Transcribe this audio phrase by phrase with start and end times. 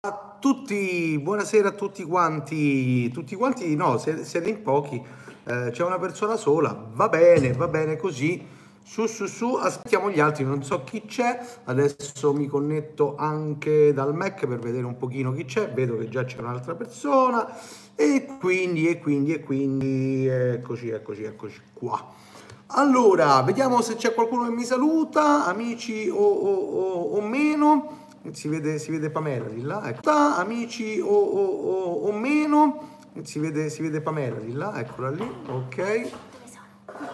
[0.00, 5.02] a tutti, buonasera a tutti quanti, tutti quanti, no, siete in pochi,
[5.42, 8.46] eh, c'è una persona sola, va bene, va bene così,
[8.80, 14.14] su su su, aspettiamo gli altri, non so chi c'è, adesso mi connetto anche dal
[14.14, 17.58] Mac per vedere un pochino chi c'è, vedo che già c'è un'altra persona.
[17.96, 22.14] E quindi, e quindi, e quindi, eccoci, eccoci, eccoci qua.
[22.68, 28.48] Allora, vediamo se c'è qualcuno che mi saluta, amici o, o, o, o meno si
[28.48, 30.10] vede, si vede Pamela di là, ecco.
[30.10, 32.88] amici o, o, o, o meno,
[33.22, 36.10] si vede, si vede Pamela di là, eccola lì, ok.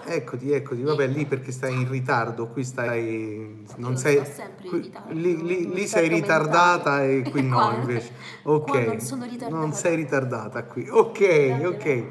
[0.07, 3.67] Eccoti, eccoti, vabbè lì perché stai in ritardo, qui stai...
[3.77, 4.23] non sei...
[4.67, 8.13] Qui, lì, lì, lì sei ritardata e qui no invece.
[8.45, 12.07] Ok, non, non sei ritardata qui, ok, ok.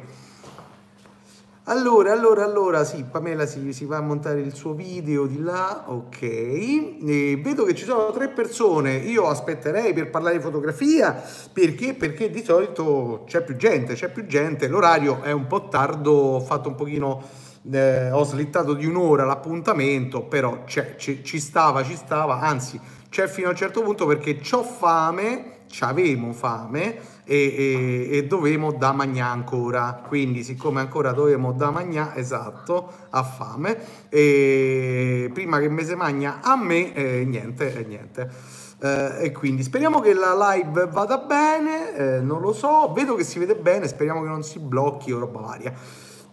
[1.68, 5.86] Allora, allora, allora, sì, Pamela si, si, va a montare il suo video di là,
[5.88, 6.22] ok.
[6.22, 11.24] E vedo che ci sono tre persone, io aspetterei per parlare di fotografia,
[11.54, 11.94] perché?
[11.94, 16.40] Perché di solito c'è più gente, c'è più gente, l'orario è un po' tardo, ho
[16.42, 17.24] fatto un pochino,
[17.72, 23.52] eh, ho slittato di un'ora l'appuntamento, però ci, stava, ci stava, anzi c'è fino a
[23.52, 30.02] un certo punto perché ho fame, avevamo fame, e, e, e dovevamo da mangiare ancora.
[30.08, 33.78] Quindi, siccome ancora dovevamo da mangiare, esatto, a fame,
[34.10, 38.30] e prima che me se magna a me, eh, niente, eh, niente.
[38.80, 43.24] Eh, e quindi speriamo che la live vada bene, eh, non lo so, vedo che
[43.24, 45.74] si vede bene, speriamo che non si blocchi o roba varia.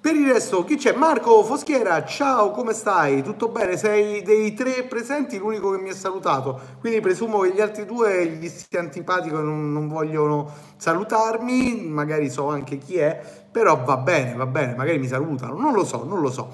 [0.01, 0.95] Per il resto, chi c'è?
[0.95, 3.23] Marco Foschiera, ciao, come stai?
[3.23, 3.77] Tutto bene?
[3.77, 8.27] Sei dei tre presenti l'unico che mi ha salutato, quindi presumo che gli altri due
[8.29, 13.99] gli stia antipatico e non, non vogliono salutarmi, magari so anche chi è, però va
[13.99, 16.51] bene, va bene, magari mi salutano, non lo so, non lo so.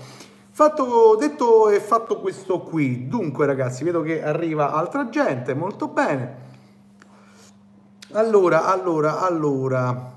[0.50, 6.36] Fatto, detto e fatto questo qui, dunque ragazzi, vedo che arriva altra gente, molto bene.
[8.11, 10.14] Allora, allora, allora...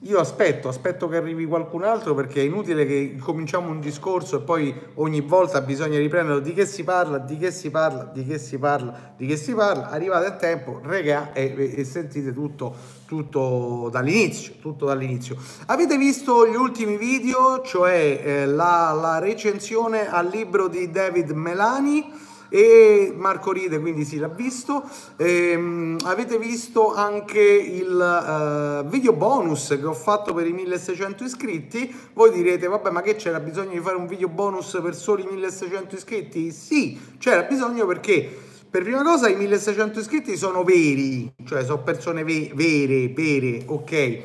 [0.00, 4.40] Io aspetto, aspetto che arrivi qualcun altro perché è inutile che cominciamo un discorso e
[4.42, 8.38] poi ogni volta bisogna riprenderlo di che si parla, di che si parla, di che
[8.38, 9.88] si parla, di che si parla.
[9.88, 12.74] Arrivate a tempo, regà, e, e sentite tutto,
[13.06, 15.34] tutto dall'inizio, tutto dall'inizio.
[15.64, 22.25] Avete visto gli ultimi video, cioè eh, la, la recensione al libro di David Melani?
[22.48, 24.82] E Marco Ride quindi si l'ha visto.
[25.16, 31.94] Ehm, avete visto anche il uh, video bonus che ho fatto per i 1600 iscritti?
[32.14, 35.94] Voi direte vabbè ma che c'era bisogno di fare un video bonus per soli 1600
[35.94, 36.50] iscritti?
[36.50, 42.24] Sì c'era bisogno perché per prima cosa i 1600 iscritti sono veri cioè sono persone
[42.24, 44.22] ve- vere vere ok?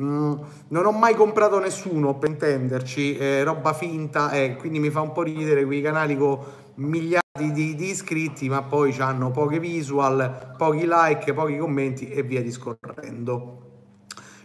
[0.00, 0.32] Mm,
[0.68, 5.12] non ho mai comprato nessuno per intenderci, eh, roba finta, eh, quindi mi fa un
[5.12, 6.38] po' ridere quei canali con
[6.76, 12.40] migliaia di, di, iscritti ma poi hanno poche visual, pochi like, pochi commenti e via
[12.40, 13.62] discorrendo.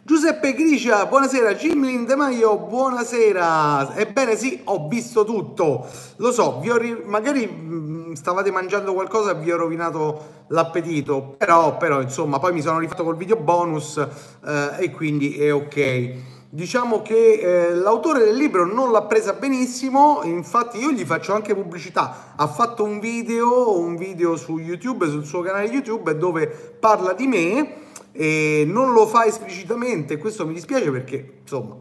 [0.01, 3.95] Giuseppe Gricia, buonasera, Jimlin De Maio, buonasera.
[3.95, 5.87] Ebbene sì, ho visto tutto.
[6.15, 11.77] Lo so, ri- magari mh, mm, stavate mangiando qualcosa e vi ho rovinato l'appetito, però,
[11.77, 16.38] però insomma, poi mi sono rifatto col video bonus eh, e quindi è ok.
[16.51, 21.53] Diciamo che eh, l'autore del libro non l'ha presa benissimo, infatti io gli faccio anche
[21.53, 22.33] pubblicità.
[22.35, 27.27] Ha fatto un video, un video su YouTube, sul suo canale YouTube, dove parla di
[27.27, 27.73] me
[28.11, 30.17] e non lo fa esplicitamente.
[30.17, 31.75] Questo mi dispiace perché, insomma,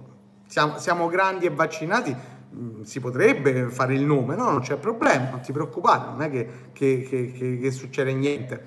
[0.46, 2.14] siamo, siamo grandi e vaccinati,
[2.54, 4.50] mm, si potrebbe fare il nome, no?
[4.50, 8.66] Non c'è problema, non ti preoccupare, non è che, che, che, che succede niente.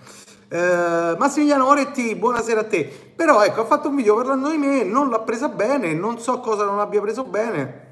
[0.54, 2.84] Eh, Massimiliano Moretti, buonasera a te.
[3.16, 6.42] Però ecco, ha fatto un video parlando di me, non l'ha presa bene, non so
[6.42, 7.88] cosa non abbia preso bene.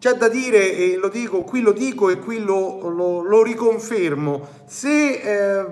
[0.00, 4.48] C'è da dire, e lo dico, qui lo dico e qui lo, lo, lo riconfermo,
[4.66, 5.12] se
[5.60, 5.66] eh,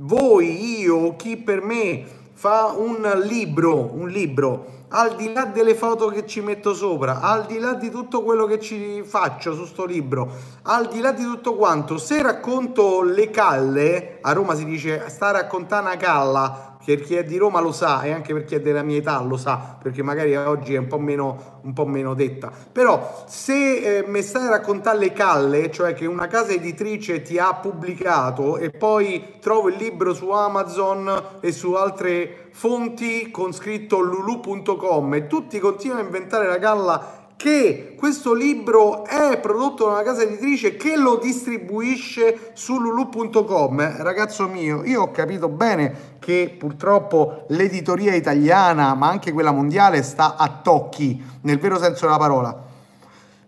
[0.00, 6.08] voi, io, chi per me fa un libro, un libro al di là delle foto
[6.08, 9.84] che ci metto sopra, al di là di tutto quello che ci faccio su sto
[9.84, 10.30] libro,
[10.62, 15.28] al di là di tutto quanto, se racconto le calle, a Roma si dice sta
[15.28, 18.56] a raccontare una calla, per chi è di Roma lo sa e anche per chi
[18.56, 21.86] è della mia età lo sa, perché magari oggi è un po' meno, un po
[21.86, 22.50] meno detta.
[22.72, 27.38] Però se eh, mi stai a raccontare le calle, cioè che una casa editrice ti
[27.38, 34.00] ha pubblicato e poi trovo il libro su Amazon e su altre fonti con scritto
[34.00, 40.02] lulu.com e tutti continuano a inventare la galla che questo libro è prodotto da una
[40.02, 44.02] casa editrice che lo distribuisce su lulu.com.
[44.02, 50.36] Ragazzo mio, io ho capito bene che purtroppo l'editoria italiana, ma anche quella mondiale, sta
[50.36, 52.54] a tocchi, nel vero senso della parola.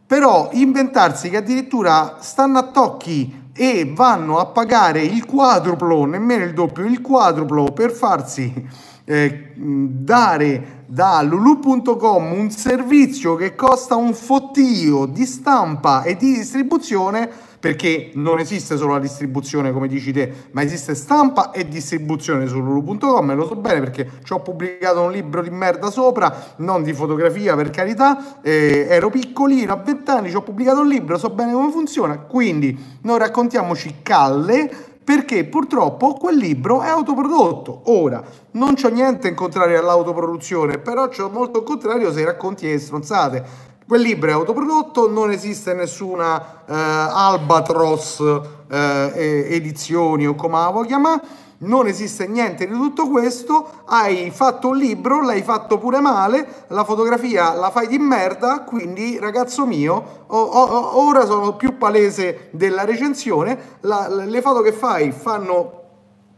[0.07, 6.55] Però inventarsi che addirittura stanno a tocchi e vanno a pagare il quadruplo, nemmeno il
[6.55, 15.05] doppio, il quadruplo per farsi eh, dare da lulu.com un servizio che costa un fottio
[15.05, 17.29] di stampa e di distribuzione
[17.61, 22.59] perché non esiste solo la distribuzione come dici te, ma esiste stampa e distribuzione su
[22.61, 26.83] lulu.com e lo so bene perché ci ho pubblicato un libro di merda sopra, non
[26.83, 31.17] di fotografia per carità, eh, ero piccolino a 20 anni, ci ho pubblicato un libro,
[31.19, 37.83] so bene come funziona, quindi noi raccontiamoci calle perché purtroppo quel libro è autoprodotto.
[37.87, 38.23] Ora,
[38.53, 43.71] non c'ho niente in contrario all'autoproduzione, però c'ho molto in contrario se racconti le stronzate.
[43.87, 48.23] Quel libro è autoprodotto, non esiste nessuna eh, Albatros
[48.71, 51.21] eh, edizioni o come la vuoi chiamare,
[51.63, 56.85] non esiste niente di tutto questo, hai fatto un libro, l'hai fatto pure male, la
[56.85, 62.85] fotografia la fai di merda, quindi ragazzo mio, o, o, ora sono più palese della
[62.85, 65.81] recensione, la, le foto che fai fanno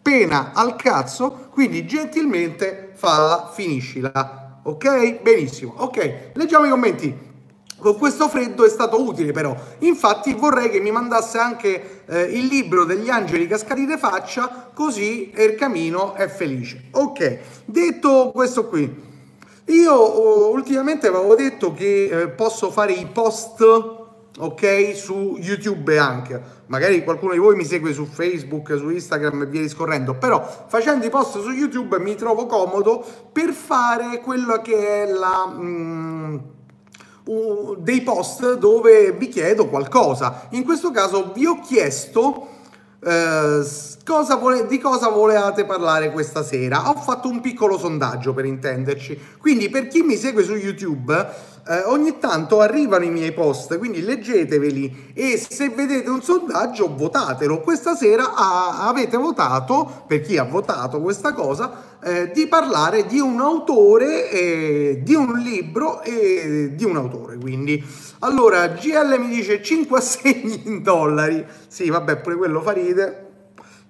[0.03, 4.61] pena al cazzo, quindi gentilmente falla, finiscila.
[4.65, 5.21] Ok?
[5.21, 5.75] Benissimo.
[5.77, 7.33] Ok, leggiamo i commenti.
[7.85, 12.47] Con questo freddo è stato utile però, infatti vorrei che mi mandasse anche eh, il
[12.47, 16.85] libro degli angeli cascati de faccia, così Ercamino è felice.
[16.93, 18.91] Ok, detto questo qui,
[19.67, 26.41] io oh, ultimamente avevo detto che eh, posso fare i post, ok, su YouTube anche,
[26.69, 31.05] magari qualcuno di voi mi segue su Facebook, su Instagram e via discorrendo, però facendo
[31.05, 35.55] i post su YouTube mi trovo comodo per fare quello che è la...
[35.55, 36.37] Mm,
[37.25, 40.49] uh, dei post dove vi chiedo qualcosa.
[40.51, 42.49] In questo caso vi ho chiesto
[43.01, 43.67] uh,
[44.05, 46.91] cosa vole- di cosa volevate parlare questa sera.
[46.91, 49.19] Ho fatto un piccolo sondaggio per intenderci.
[49.39, 54.03] Quindi per chi mi segue su YouTube eh, ogni tanto arrivano i miei post, quindi
[54.03, 57.61] leggeteveli e se vedete un sondaggio votatelo.
[57.61, 63.19] Questa sera ha, avete votato, per chi ha votato questa cosa, eh, di parlare di
[63.19, 67.39] un autore, eh, di un libro e di un autore.
[67.39, 67.83] Quindi,
[68.21, 71.45] allora, GL mi dice 5 assegni in dollari.
[71.67, 73.25] Sì, vabbè, pure quello farite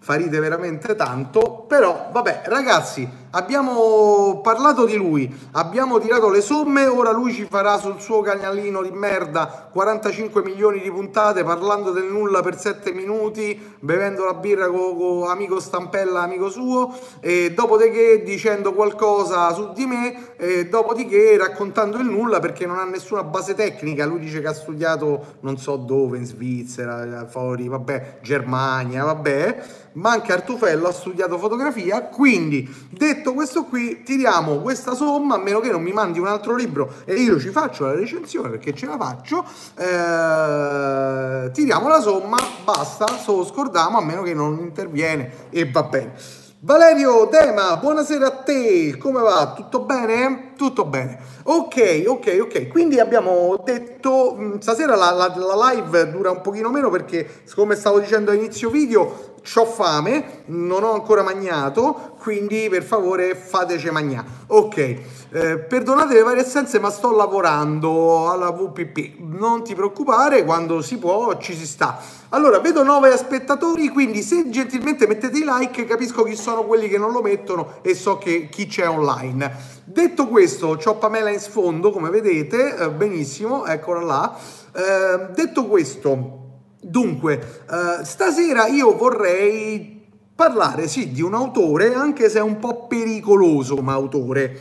[0.05, 7.11] farite veramente tanto, però vabbè ragazzi abbiamo parlato di lui, abbiamo tirato le somme, ora
[7.13, 12.41] lui ci farà sul suo canalino di merda 45 milioni di puntate parlando del nulla
[12.43, 18.73] per 7 minuti, bevendo la birra con co amico Stampella, amico suo, e dopodiché dicendo
[18.73, 24.07] qualcosa su di me, e dopodiché raccontando il nulla perché non ha nessuna base tecnica,
[24.07, 30.11] lui dice che ha studiato non so dove, in Svizzera, fuori, vabbè, Germania, vabbè ma
[30.13, 35.71] anche Artufello ha studiato fotografia, quindi detto questo qui tiriamo questa somma, a meno che
[35.71, 38.97] non mi mandi un altro libro e io ci faccio la recensione perché ce la
[38.97, 39.45] faccio,
[39.77, 46.43] eh, tiriamo la somma, basta, solo scordiamo a meno che non interviene e va bene.
[46.61, 49.53] Valerio Dema, buonasera a te, come va?
[49.55, 50.54] Tutto bene?
[50.57, 51.19] Tutto bene.
[51.45, 52.69] Ok, ok, ok.
[52.69, 57.75] Quindi abbiamo detto, mm, stasera la, la, la live dura un pochino meno perché, come
[57.75, 63.91] stavo dicendo a inizio video, ho fame, non ho ancora mangiato, quindi per favore fateci
[63.91, 64.27] mangiare.
[64.47, 69.19] Ok, eh, perdonate le varie essenze, ma sto lavorando alla VPP.
[69.19, 72.01] Non ti preoccupare, quando si può ci si sta.
[72.31, 76.99] Allora, vedo nove spettatori, quindi se gentilmente mettete i like, capisco chi sono quelli che
[76.99, 79.74] non lo mettono e so che chi c'è online.
[79.85, 84.37] Detto questo, ho Pamela in sfondo, come vedete, eh, benissimo, eccola là.
[84.73, 86.43] Eh, detto questo,
[86.87, 90.03] Dunque, uh, stasera io vorrei
[90.35, 94.59] parlare sì di un autore, anche se è un po' pericoloso come autore.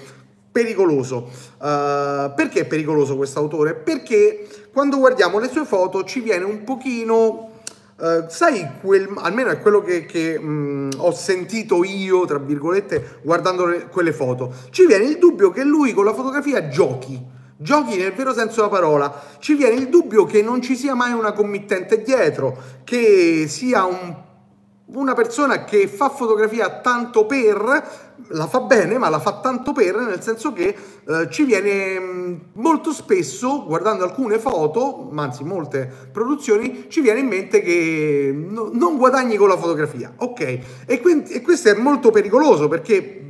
[0.50, 1.30] Pericoloso.
[1.58, 3.74] Uh, perché è pericoloso questo autore?
[3.74, 7.50] Perché quando guardiamo le sue foto ci viene un pochino...
[7.96, 13.66] Uh, sai, quel, almeno è quello che, che mh, ho sentito io, tra virgolette, guardando
[13.66, 14.54] le, quelle foto.
[14.72, 17.32] Ci viene il dubbio che lui con la fotografia giochi
[17.64, 19.24] Giochi nel vero senso della parola.
[19.40, 24.14] Ci viene il dubbio che non ci sia mai una committente dietro, che sia un,
[24.86, 29.96] una persona che fa fotografia tanto per, la fa bene, ma la fa tanto per,
[29.96, 30.76] nel senso che
[31.08, 37.28] eh, ci viene mm, molto spesso, guardando alcune foto, anzi molte produzioni, ci viene in
[37.28, 40.14] mente che no, non guadagni con la fotografia.
[40.18, 43.22] Ok, e, quindi, e questo è molto pericoloso perché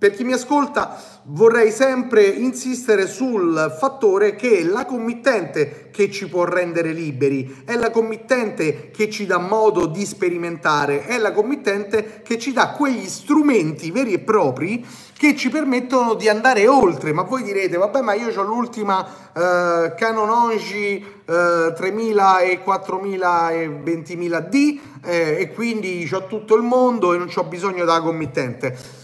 [0.00, 6.44] per chi mi ascolta vorrei sempre insistere sul fattore che la committente che ci può
[6.44, 12.38] rendere liberi, è la committente che ci dà modo di sperimentare, è la committente che
[12.38, 14.82] ci dà quegli strumenti veri e propri
[15.18, 17.12] che ci permettono di andare oltre.
[17.12, 23.50] Ma voi direte, vabbè, ma io ho l'ultima eh, Canon Ongi eh, 3000 e 4000
[23.50, 28.00] e 20000 D eh, e quindi ho tutto il mondo e non ho bisogno della
[28.00, 28.99] committente.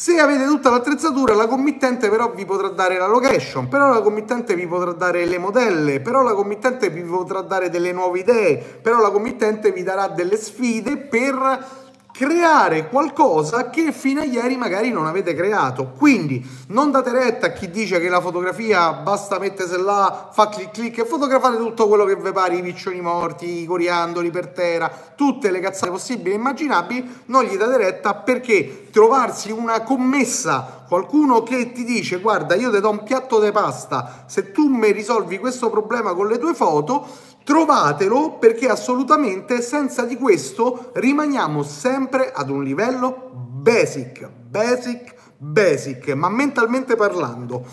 [0.00, 4.54] Se avete tutta l'attrezzatura, la committente però vi potrà dare la location, però la committente
[4.54, 9.00] vi potrà dare le modelle, però la committente vi potrà dare delle nuove idee, però
[9.00, 11.87] la committente vi darà delle sfide per
[12.18, 15.92] creare qualcosa che fino a ieri magari non avete creato.
[15.96, 20.72] Quindi non date retta a chi dice che la fotografia basta mettersi là, fa clic
[20.72, 24.90] clic e fotografate tutto quello che vi pare, i piccioni morti, i coriandoli per terra,
[25.14, 31.44] tutte le cazzate possibili e immaginabili, non gli date retta perché trovarsi una commessa, qualcuno
[31.44, 35.38] che ti dice guarda io ti do un piatto di pasta, se tu mi risolvi
[35.38, 37.06] questo problema con le tue foto,
[37.48, 46.28] trovatelo perché assolutamente senza di questo rimaniamo sempre ad un livello basic, basic, basic, ma
[46.28, 47.64] mentalmente parlando.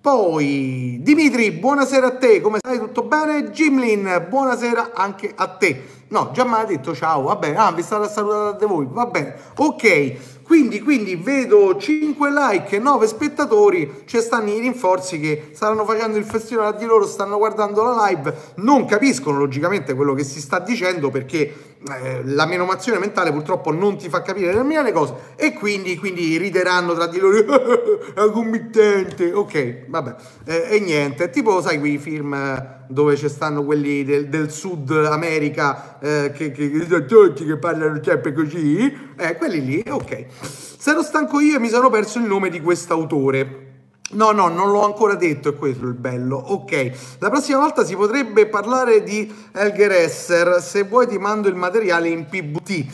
[0.00, 2.78] Poi Dimitri, buonasera a te, come stai?
[2.78, 3.50] Tutto bene?
[3.50, 6.04] Gimlin, buonasera anche a te.
[6.10, 8.86] No, già mi ha detto ciao, va bene, ah, vi state a salutare da voi,
[8.88, 10.35] va bene, ok.
[10.46, 16.18] Quindi, quindi vedo 5 like e 9 spettatori, ci stanno i rinforzi che stanno facendo
[16.18, 20.60] il festival di loro, stanno guardando la live, non capiscono logicamente quello che si sta
[20.60, 25.14] dicendo perché eh, la menomazione mentale purtroppo non ti fa capire determinate cose.
[25.34, 27.44] E quindi, quindi rideranno tra di loro
[28.14, 29.32] la committente.
[29.32, 30.14] Ok vabbè.
[30.44, 34.90] Eh, e niente tipo sai quei film eh, dove ci stanno quelli del, del sud
[34.90, 39.04] America eh, che, che, che, che parlano sempre così?
[39.16, 40.26] Eh, quelli lì ok
[40.84, 43.66] ero stanco io mi sono perso il nome di quest'autore
[44.08, 46.36] No, no, non l'ho ancora detto, è questo il bello.
[46.36, 50.62] Ok, la prossima volta si potrebbe parlare di Elger Esser.
[50.62, 52.84] Se vuoi ti mando il materiale in PVT.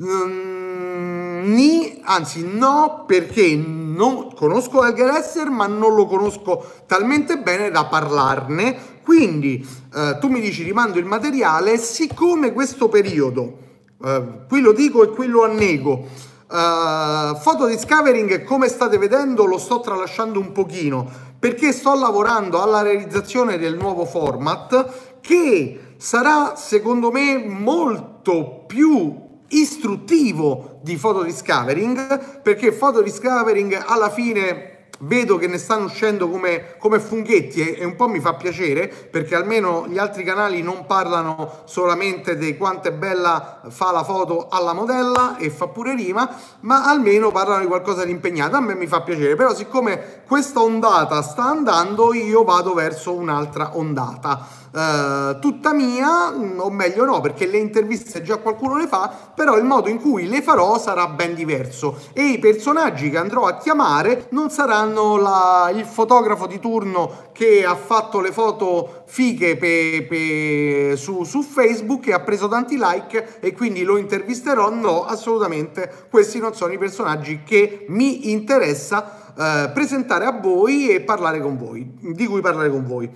[0.00, 7.72] Mm, ni, anzi no, perché non conosco Elger Esser, ma non lo conosco talmente bene
[7.72, 9.00] da parlarne.
[9.02, 13.58] Quindi eh, tu mi dici ti mando il materiale, siccome questo periodo,
[14.04, 16.06] eh, qui lo dico e qui lo annego,
[16.52, 22.82] Uh, Photo Discovering, come state vedendo, lo sto tralasciando un pochino perché sto lavorando alla
[22.82, 29.18] realizzazione del nuovo format che sarà secondo me molto più
[29.48, 34.71] istruttivo di Photo Discovering perché Photo Discovering alla fine
[35.02, 38.88] vedo che ne stanno uscendo come, come funghetti e, e, un po' mi fa piacere
[38.88, 44.48] perché almeno gli altri canali non parlano solamente di quanto è bella fa la foto
[44.48, 46.28] alla modella e fa pure rima,
[46.60, 48.56] ma almeno parlano di qualcosa di impegnato.
[48.56, 53.76] A me mi fa piacere, però siccome questa ondata sta andando io vado verso un'altra
[53.76, 54.61] ondata.
[54.72, 59.58] Uh, tutta mia, mm, o meglio no, perché le interviste già qualcuno le fa, però
[59.58, 63.58] il modo in cui le farò sarà ben diverso e i personaggi che andrò a
[63.58, 70.06] chiamare non saranno la, il fotografo di turno che ha fatto le foto fighe pe,
[70.08, 74.70] pe, su, su Facebook e ha preso tanti like e quindi lo intervisterò.
[74.70, 81.02] No, assolutamente, questi non sono i personaggi che mi interessa uh, presentare a voi e
[81.02, 83.10] parlare con voi, di cui parlare con voi.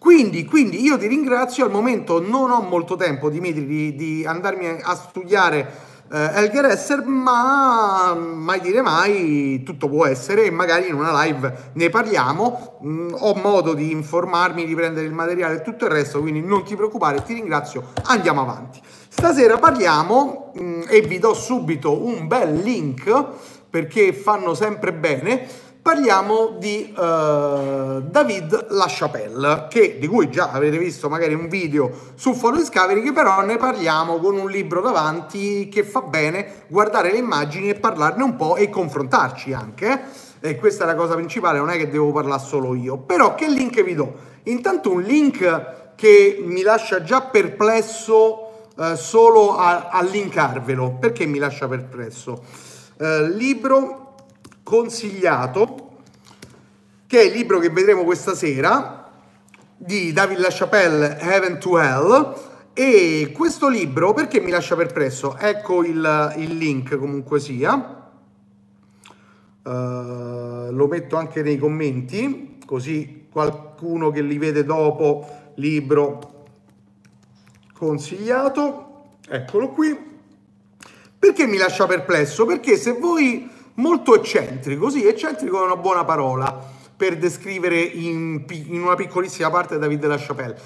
[0.00, 4.66] Quindi, quindi, io ti ringrazio, al momento non ho molto tempo Dimitri di, di andarmi
[4.80, 10.94] a studiare eh, Elger Esser, ma mai dire mai, tutto può essere e magari in
[10.94, 15.84] una live ne parliamo, mm, ho modo di informarmi, di prendere il materiale e tutto
[15.84, 18.80] il resto, quindi non ti preoccupare, ti ringrazio, andiamo avanti.
[19.06, 23.26] Stasera parliamo mm, e vi do subito un bel link
[23.68, 31.08] perché fanno sempre bene parliamo di uh, David LaChapelle, che, di cui già avete visto
[31.08, 35.82] magari un video su Photo Discovery, che però ne parliamo con un libro davanti che
[35.82, 40.02] fa bene guardare le immagini e parlarne un po' e confrontarci anche.
[40.40, 42.98] E questa è la cosa principale, non è che devo parlare solo io.
[42.98, 44.14] Però che link vi do?
[44.44, 50.96] Intanto un link che mi lascia già perplesso uh, solo a, a linkarvelo.
[50.98, 52.42] Perché mi lascia perplesso?
[52.96, 53.99] Uh, libro
[54.70, 55.96] consigliato,
[57.08, 59.10] che è il libro che vedremo questa sera,
[59.76, 62.34] di David LaChapelle, Heaven to Hell,
[62.72, 65.36] e questo libro, perché mi lascia perplesso?
[65.36, 67.96] Ecco il, il link comunque sia,
[69.62, 76.46] Uh, lo metto anche nei commenti, così qualcuno che li vede dopo, libro
[77.74, 79.94] consigliato, eccolo qui.
[81.18, 82.46] Perché mi lascia perplesso?
[82.46, 88.82] Perché se voi molto eccentrico, sì, eccentrico è una buona parola per descrivere in, in
[88.82, 90.56] una piccolissima parte David LaChapelle.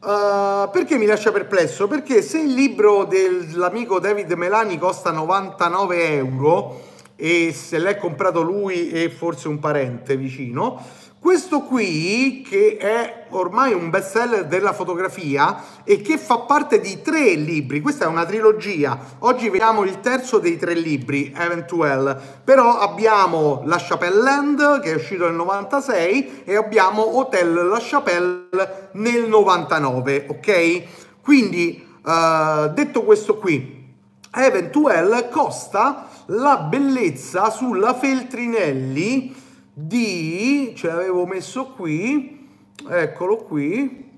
[0.00, 1.86] Uh, perché mi lascia perplesso?
[1.86, 6.80] Perché se il libro dell'amico David Melani costa 99 euro
[7.16, 10.82] e se l'è comprato lui e forse un parente vicino,
[11.20, 17.02] questo qui, che è ormai un best seller della fotografia e che fa parte di
[17.02, 22.78] tre libri, questa è una trilogia, oggi vediamo il terzo dei tre libri, Eventual, però
[22.78, 29.28] abbiamo La Chapelle Land che è uscito nel 96 e abbiamo Hotel La Chapelle nel
[29.28, 30.82] 99, ok?
[31.20, 33.94] Quindi, uh, detto questo qui,
[34.32, 42.48] Eventual costa la bellezza sulla Feltrinelli di, ce l'avevo messo qui,
[42.88, 44.08] eccolo qui,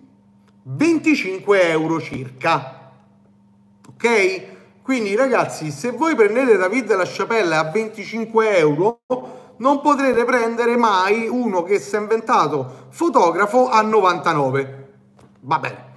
[0.62, 2.92] 25 euro circa.
[3.88, 4.50] Ok?
[4.82, 9.00] Quindi ragazzi, se voi prendete David la Chapelle a 25 euro,
[9.59, 14.88] non potrete prendere mai uno che si è inventato fotografo a 99.
[15.40, 15.90] Va bene.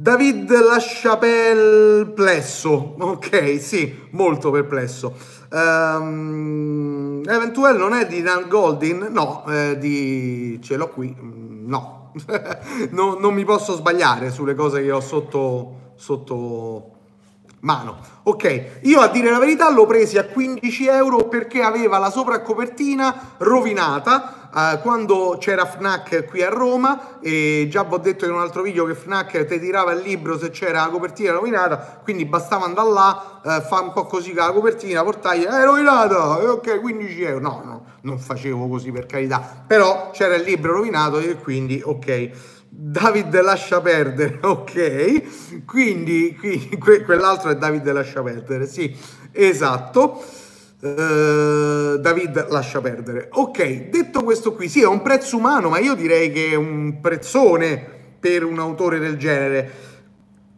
[0.00, 5.12] David Lachapelle Plesso, ok, sì, molto perplesso.
[5.50, 9.08] Um, Eventual non è di Nan Goldin?
[9.10, 10.58] No, eh, di...
[10.62, 12.12] ce l'ho qui, mm, no.
[12.90, 13.16] no.
[13.18, 16.97] non mi posso sbagliare sulle cose che ho sotto, sotto
[17.60, 17.98] mano.
[18.24, 23.36] Ok, io a dire la verità l'ho presi a 15 euro perché aveva la sopracopertina
[23.38, 28.40] rovinata uh, quando c'era FNAC qui a Roma e già vi ho detto in un
[28.40, 32.64] altro video che FNAC ti tirava il libro se c'era la copertina rovinata, quindi bastava
[32.64, 37.22] andare là, uh, fa un po' così con la copertina, portagli, è rovinata, ok, 15
[37.22, 37.40] euro.
[37.40, 42.56] No, no, non facevo così per carità, però c'era il libro rovinato e quindi ok.
[42.70, 45.64] David lascia perdere, ok?
[45.64, 48.94] Quindi, quindi que- quell'altro è David lascia perdere, sì,
[49.32, 50.22] esatto.
[50.80, 53.28] Uh, David lascia perdere.
[53.32, 57.00] Ok, detto questo qui, sì, è un prezzo umano, ma io direi che è un
[57.00, 59.87] prezzone per un autore del genere.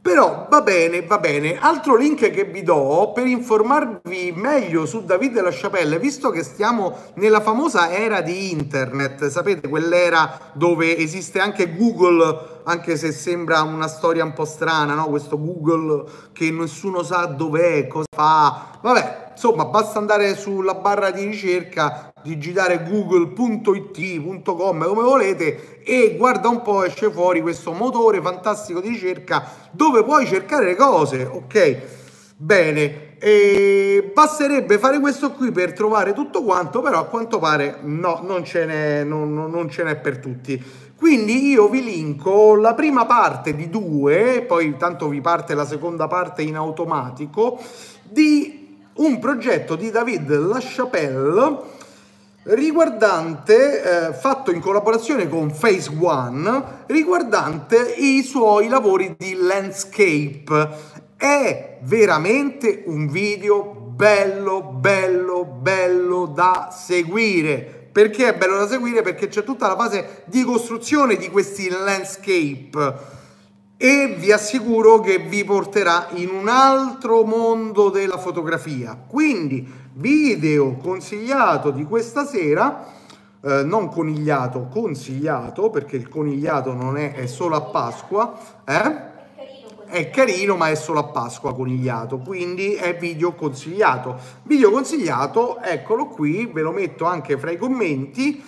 [0.03, 1.59] Però va bene, va bene.
[1.59, 6.97] Altro link che vi do per informarvi meglio su David La Chapelle, visto che stiamo
[7.17, 13.89] nella famosa era di internet, sapete, quell'era dove esiste anche Google, anche se sembra una
[13.89, 15.09] storia un po' strana, no?
[15.09, 18.79] Questo Google che nessuno sa dov'è, cosa fa.
[18.81, 24.45] Vabbè, insomma, basta andare sulla barra di ricerca, digitare google.it.com
[24.85, 30.27] come volete e guarda un po' esce fuori questo motore fantastico di ricerca dove puoi
[30.27, 31.79] cercare le cose, ok?
[32.37, 38.21] Bene, e basterebbe fare questo qui per trovare tutto quanto, però a quanto pare no,
[38.23, 40.63] non ce n'è, non, non ce n'è per tutti.
[40.95, 46.09] Quindi io vi linko la prima parte di due, poi tanto vi parte la seconda
[46.09, 47.59] parte in automatico,
[48.03, 48.60] di
[49.01, 51.79] un progetto di David LaChapelle
[52.43, 60.69] riguardante, eh, fatto in collaborazione con Phase One, riguardante i suoi lavori di landscape.
[61.17, 67.89] È veramente un video bello, bello, bello da seguire.
[67.93, 69.03] Perché è bello da seguire?
[69.03, 73.19] Perché c'è tutta la fase di costruzione di questi landscape
[73.83, 78.95] e vi assicuro che vi porterà in un altro mondo della fotografia.
[78.95, 82.85] Quindi video consigliato di questa sera,
[83.43, 89.09] eh, non conigliato, consigliato, perché il conigliato non è, è solo a Pasqua, eh?
[89.87, 96.07] è carino ma è solo a Pasqua conigliato quindi è video consigliato video consigliato eccolo
[96.07, 98.41] qui ve lo metto anche fra i commenti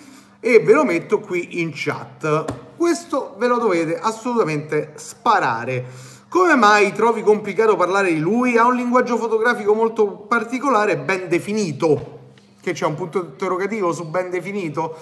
[0.45, 2.72] e ve lo metto qui in chat.
[2.75, 5.85] Questo ve lo dovete assolutamente sparare.
[6.27, 8.57] Come mai trovi complicato parlare di lui?
[8.57, 12.19] Ha un linguaggio fotografico molto particolare ben definito.
[12.59, 14.95] Che c'è un punto interrogativo su ben definito?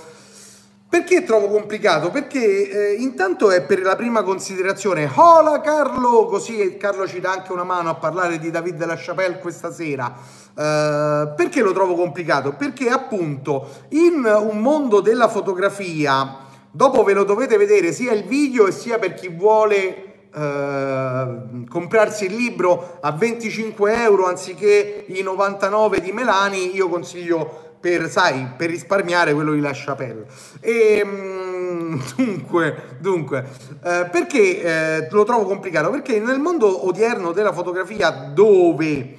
[0.92, 2.10] Perché trovo complicato?
[2.10, 5.10] Perché eh, intanto è per la prima considerazione.
[5.16, 6.26] Hola Carlo!
[6.26, 10.14] Così Carlo ci dà anche una mano a parlare di David della Chapelle questa sera.
[10.54, 12.52] Uh, perché lo trovo complicato?
[12.58, 16.41] Perché appunto in un mondo della fotografia,
[16.72, 22.24] dopo ve lo dovete vedere sia il video e sia per chi vuole Uh, comprarsi
[22.24, 28.70] il libro a 25 euro anziché i 99 di Melani, io consiglio per, sai, per
[28.70, 30.26] risparmiare quello di La Chapelle.
[30.62, 35.90] E, um, dunque, dunque uh, perché uh, lo trovo complicato?
[35.90, 39.16] Perché nel mondo odierno della fotografia dove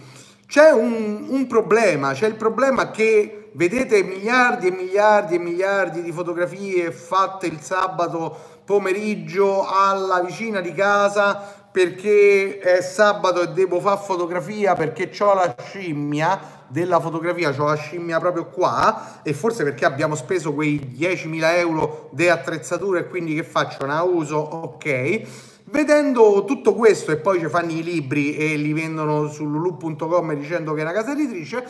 [0.47, 6.13] c'è un, un problema, c'è il problema che vedete miliardi e miliardi e miliardi di
[6.13, 14.01] fotografie fatte il sabato pomeriggio alla vicina di casa perché è sabato e devo fare
[14.05, 19.85] fotografia perché ho la scimmia della fotografia, ho la scimmia proprio qua e forse perché
[19.85, 23.87] abbiamo speso quei 10.000 euro di attrezzatura e quindi che faccio?
[23.87, 24.37] Ne uso?
[24.37, 25.23] Ok.
[25.65, 30.75] Vedendo tutto questo e poi ci fanno i libri e li vendono su lulu.com dicendo
[30.75, 31.65] che è una casa editrice,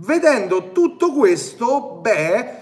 [0.00, 2.58] vedendo tutto questo, beh,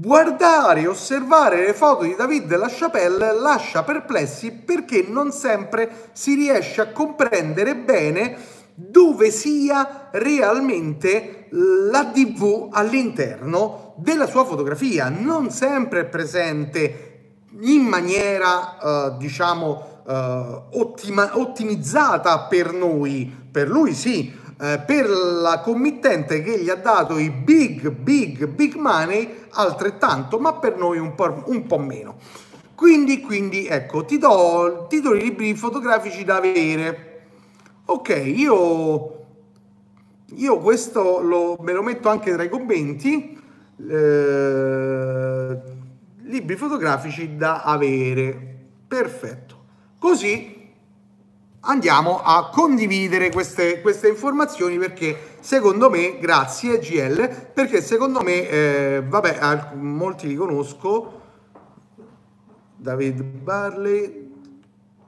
[0.00, 6.34] guardare e osservare le foto di David La Chapelle lascia perplessi perché non sempre si
[6.34, 8.36] riesce a comprendere bene
[8.74, 15.10] dove sia realmente la TV all'interno della sua fotografia.
[15.10, 17.08] Non sempre è presente
[17.60, 23.48] in maniera, uh, diciamo, uh, ottima, ottimizzata per noi.
[23.50, 28.74] Per lui sì, uh, per la committente che gli ha dato i big, big, big
[28.74, 32.16] money altrettanto, ma per noi un po', un po meno.
[32.74, 37.06] Quindi, quindi, ecco, ti do, ti do i libri fotografici da avere.
[37.86, 39.26] Ok, io,
[40.34, 43.38] io questo lo, me lo metto anche tra i commenti.
[43.88, 45.60] Eh,
[46.22, 48.58] libri fotografici da avere.
[48.86, 49.64] Perfetto.
[49.98, 50.59] Così
[51.60, 59.02] andiamo a condividere queste, queste informazioni perché secondo me, grazie GL, perché secondo me, eh,
[59.06, 61.20] vabbè, molti li conosco,
[62.76, 64.28] David Barley,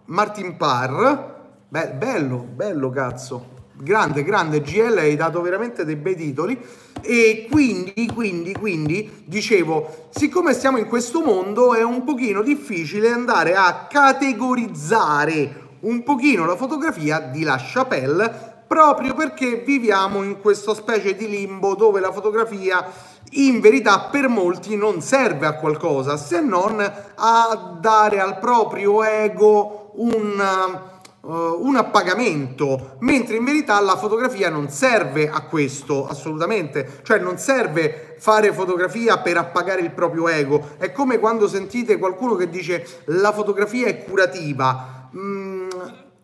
[0.07, 1.31] Martin Parr,
[1.73, 3.61] Beh, bello, bello cazzo.
[3.73, 6.61] Grande, grande GL, hai dato veramente dei bei titoli.
[7.01, 13.55] E quindi, quindi, quindi, dicevo, siccome stiamo in questo mondo è un pochino difficile andare
[13.55, 21.14] a categorizzare un pochino la fotografia di La Chapelle proprio perché viviamo in questa specie
[21.14, 22.85] di limbo dove la fotografia
[23.33, 29.92] in verità per molti non serve a qualcosa se non a dare al proprio ego
[29.97, 30.81] un
[31.23, 37.38] uh, un appagamento, mentre in verità la fotografia non serve a questo assolutamente, cioè non
[37.38, 42.85] serve fare fotografia per appagare il proprio ego, è come quando sentite qualcuno che dice
[43.07, 45.09] la fotografia è curativa.
[45.14, 45.62] Mm,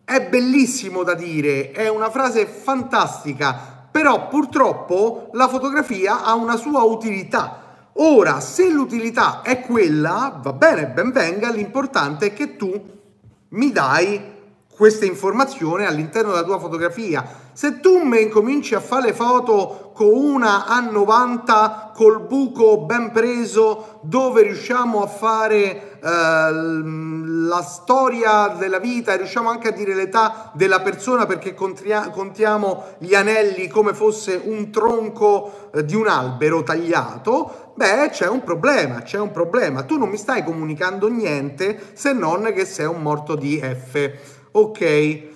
[0.09, 6.81] è bellissimo da dire, è una frase fantastica, però purtroppo la fotografia ha una sua
[6.81, 7.91] utilità.
[7.93, 12.81] Ora, se l'utilità è quella, va bene, ben venga, l'importante è che tu
[13.49, 14.37] mi dai
[14.79, 17.27] questa informazione all'interno della tua fotografia.
[17.51, 23.99] Se tu mi incominci a fare le foto con una A90 col buco ben preso
[24.03, 30.51] dove riusciamo a fare eh, la storia della vita e riusciamo anche a dire l'età
[30.53, 37.73] della persona perché contiamo gli anelli come fosse un tronco eh, di un albero tagliato,
[37.75, 39.83] beh c'è un problema, c'è un problema.
[39.83, 45.27] Tu non mi stai comunicando niente se non che sei un morto di F ok.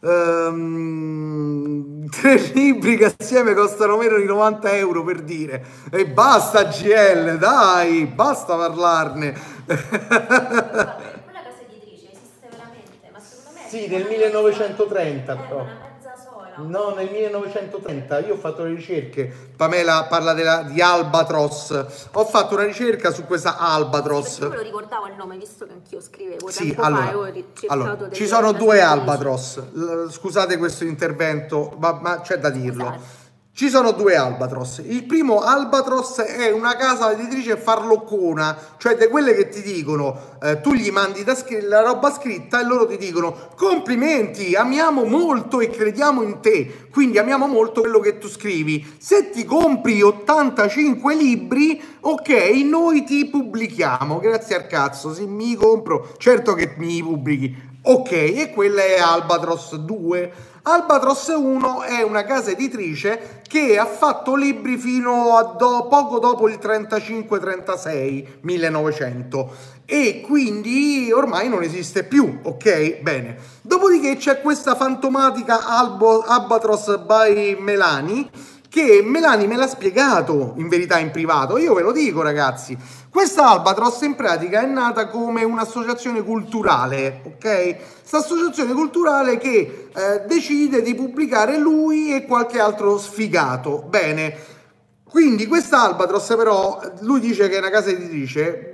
[0.00, 5.64] Um, tre libri che assieme costano meno di 90 euro per dire.
[5.90, 9.32] E basta GL dai basta parlarne.
[9.64, 15.66] Quella casa editrice esiste veramente ma secondo me sì nel 1930 però
[16.62, 16.94] No.
[16.94, 19.32] Nel 1930 io ho fatto le ricerche.
[19.56, 22.08] Pamela parla della, di Albatros.
[22.12, 24.38] Ho fatto una ricerca su questa Albatros.
[24.38, 26.50] Io me lo ricordavo il nome, visto che anch'io scrivevo.
[26.50, 29.62] Sì, allora, fa, allora ci sono due Albatros.
[30.10, 32.84] Scusate questo intervento, ma, ma c'è da dirlo.
[32.84, 33.23] Esatto.
[33.56, 34.82] Ci sono due Albatros.
[34.84, 40.60] Il primo Albatros è una casa editrice farloccona, cioè di quelle che ti dicono, eh,
[40.60, 45.70] tu gli mandi scr- la roba scritta e loro ti dicono complimenti, amiamo molto e
[45.70, 48.96] crediamo in te, quindi amiamo molto quello che tu scrivi.
[48.98, 52.30] Se ti compri 85 libri, ok,
[52.64, 58.50] noi ti pubblichiamo, grazie al cazzo, se mi compro, certo che mi pubblichi, ok, e
[58.52, 60.32] quella è Albatros 2.
[60.66, 66.48] Albatros 1 è una casa editrice che ha fatto libri fino a do, poco dopo
[66.48, 73.00] il 35-36 1900 e quindi ormai non esiste più, ok?
[73.02, 73.36] Bene.
[73.60, 78.30] Dopodiché c'è questa fantomatica Albo, Albatros by Melani
[78.74, 82.76] che Melani me l'ha spiegato in verità in privato, io ve lo dico ragazzi,
[83.08, 87.76] questa Albatros in pratica è nata come un'associazione culturale, ok?
[88.00, 94.36] Questa associazione culturale che eh, decide di pubblicare lui e qualche altro sfigato, bene,
[95.04, 98.73] quindi questa Albatros però, lui dice che è una casa editrice,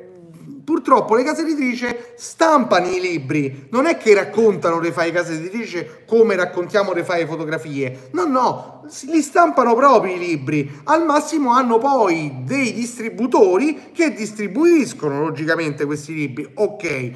[0.71, 5.85] purtroppo le case editrici stampano i libri, non è che raccontano le fai case editrici
[6.07, 11.79] come raccontiamo le fai fotografie, no no, li stampano proprio i libri, al massimo hanno
[11.79, 17.11] poi dei distributori che distribuiscono logicamente questi libri, ok.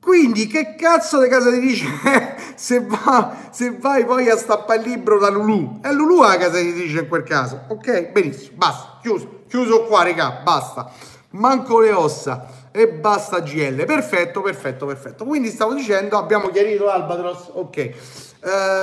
[0.00, 1.86] Quindi che cazzo di casa editrice
[2.56, 6.58] se, va- se vai poi a stappare il libro da Lulu, è Lulu la casa
[6.58, 8.12] editrice in quel caso, ok?
[8.12, 10.90] Benissimo, basta, chiuso, chiuso qua, regà, basta.
[11.34, 13.84] Manco le ossa e basta GL.
[13.84, 15.24] Perfetto, perfetto, perfetto.
[15.24, 17.90] Quindi stavo dicendo, abbiamo chiarito l'Albatros, ok.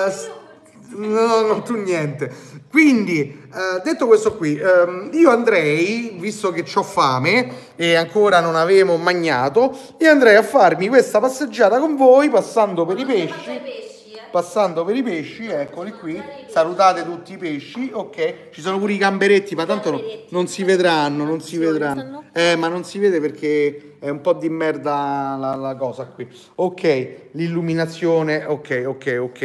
[0.09, 0.29] S-
[0.93, 2.29] No, no, tu niente.
[2.69, 8.57] Quindi, eh, detto questo qui, ehm, io andrei, visto che ho fame e ancora non
[8.57, 13.90] avevo magnato, io andrei a farmi questa passeggiata con voi, passando per i pesci.
[14.31, 18.49] Passando per i pesci, eccoli qui, salutate tutti i pesci, ok?
[18.51, 22.23] Ci sono pure i gamberetti, ma tanto no- non si vedranno, non si vedranno.
[22.31, 26.25] Eh, ma non si vede perché è un po' di merda la, la cosa qui.
[26.55, 29.41] Ok, l'illuminazione, ok, ok, ok.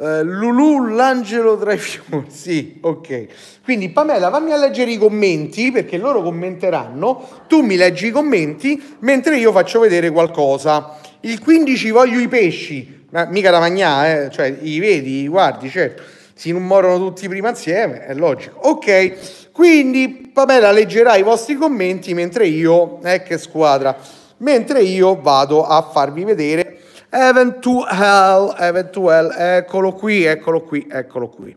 [0.00, 3.26] Eh, Lulu, l'angelo tra i fiori, sì, ok.
[3.64, 7.28] Quindi Pamela, fammi a leggere i commenti perché loro commenteranno.
[7.48, 10.96] Tu mi leggi i commenti mentre io faccio vedere qualcosa.
[11.22, 14.30] Il 15 voglio i pesci, ma mica da mangiare, eh?
[14.30, 16.02] cioè i vedi, i guardi, certo.
[16.34, 18.58] Si non morono tutti prima insieme, è logico.
[18.60, 23.96] Ok, quindi Pamela leggerà i vostri commenti mentre io, eh che squadra,
[24.38, 26.78] mentre io vado a farvi vedere
[27.10, 31.56] Eventual, eventual, eccolo qui, eccolo qui, eccolo qui.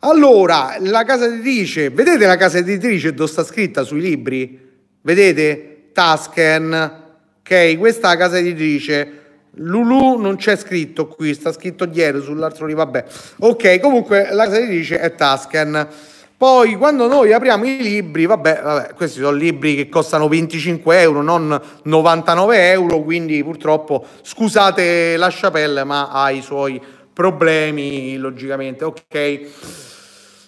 [0.00, 4.58] Allora, la casa editrice, vedete la casa editrice dove sta scritta sui libri?
[5.00, 5.90] Vedete?
[5.92, 7.02] Tasken,
[7.38, 7.78] ok?
[7.78, 9.12] Questa è la casa editrice.
[9.58, 13.04] Lulu non c'è scritto qui, sta scritto dietro sull'altro lì, vabbè.
[13.40, 15.88] Ok, comunque la casa editrice è Tasken.
[16.36, 21.20] Poi quando noi apriamo i libri, vabbè, vabbè, questi sono libri che costano 25 euro,
[21.20, 26.80] non 99 euro, quindi purtroppo scusate la chapelle, ma ha i suoi
[27.12, 29.40] problemi, logicamente, ok?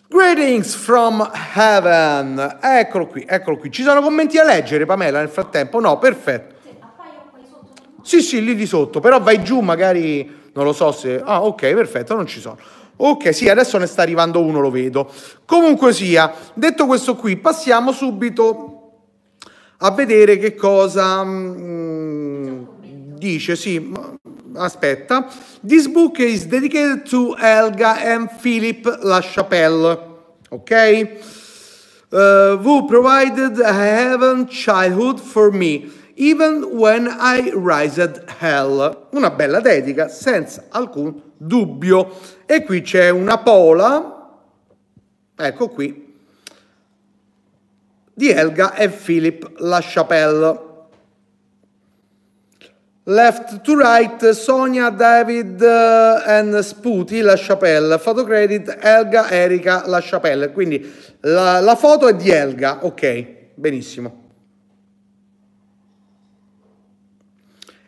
[0.07, 2.59] Greetings from heaven.
[2.61, 3.73] Eccolo qui, eccolo qui.
[3.73, 5.81] Ci sono commenti a leggere, Pamela, nel frattempo?
[5.81, 6.55] No, perfetto.
[6.63, 7.83] Sì, appaiono qua di sotto.
[7.97, 8.00] no?
[8.11, 11.23] Sì, sì, lì di sotto, però vai giù, magari non lo so se.
[11.25, 12.59] Ah, ok, perfetto, non ci sono.
[12.97, 15.09] Ok, sì, adesso ne sta arrivando uno, lo vedo.
[15.45, 18.95] Comunque sia, detto questo qui, passiamo subito
[19.77, 22.63] a vedere che cosa mm,
[23.15, 23.55] dice.
[23.55, 23.93] Sì,
[24.55, 25.29] aspetta.
[25.65, 30.09] This book is dedicated to Elga and Philip LaChapelle.
[30.49, 31.19] Ok?
[32.13, 35.91] uh, who provided a heaven childhood for me,
[36.21, 39.09] even when I rised hell.
[39.13, 42.15] Una bella dedica, senza alcun dubbio.
[42.45, 44.29] E qui c'è una pola,
[45.35, 46.15] ecco qui,
[48.13, 50.69] di Elga e Philip LaChapelle.
[53.05, 57.99] Left to right, Sonia, David eh, and Sputi, La Chapelle.
[57.99, 60.53] Photo credit, Elga, Erika, La Chapelle.
[60.53, 64.20] Quindi la, la foto è di Elga, ok, benissimo.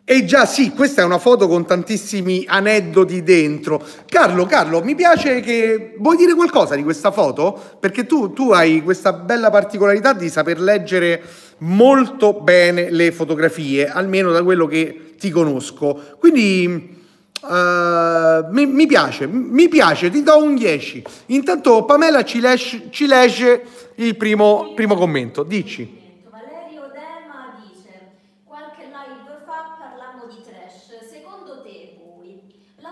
[0.05, 3.81] E già sì, questa è una foto con tantissimi aneddoti dentro.
[4.05, 5.95] Carlo, Carlo, mi piace che...
[5.97, 7.77] Vuoi dire qualcosa di questa foto?
[7.79, 11.23] Perché tu, tu hai questa bella particolarità di saper leggere
[11.59, 16.17] molto bene le fotografie, almeno da quello che ti conosco.
[16.19, 17.01] Quindi
[17.49, 21.03] eh, mi, mi piace, mi piace, ti do un 10.
[21.27, 23.63] Intanto Pamela ci, lesce- ci legge
[23.95, 26.01] il primo, primo commento, dici.
[26.29, 28.11] Valerio Dema dice
[28.45, 31.05] qualche live fa parlammo di trash.
[31.11, 32.39] Secondo te voi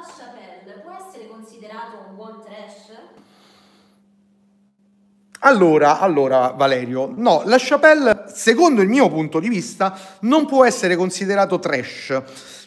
[0.01, 2.97] la Chapelle può essere considerato un buon trash?
[5.43, 10.95] Allora, allora, Valerio, no, la Chapelle, secondo il mio punto di vista, non può essere
[10.95, 12.21] considerato trash.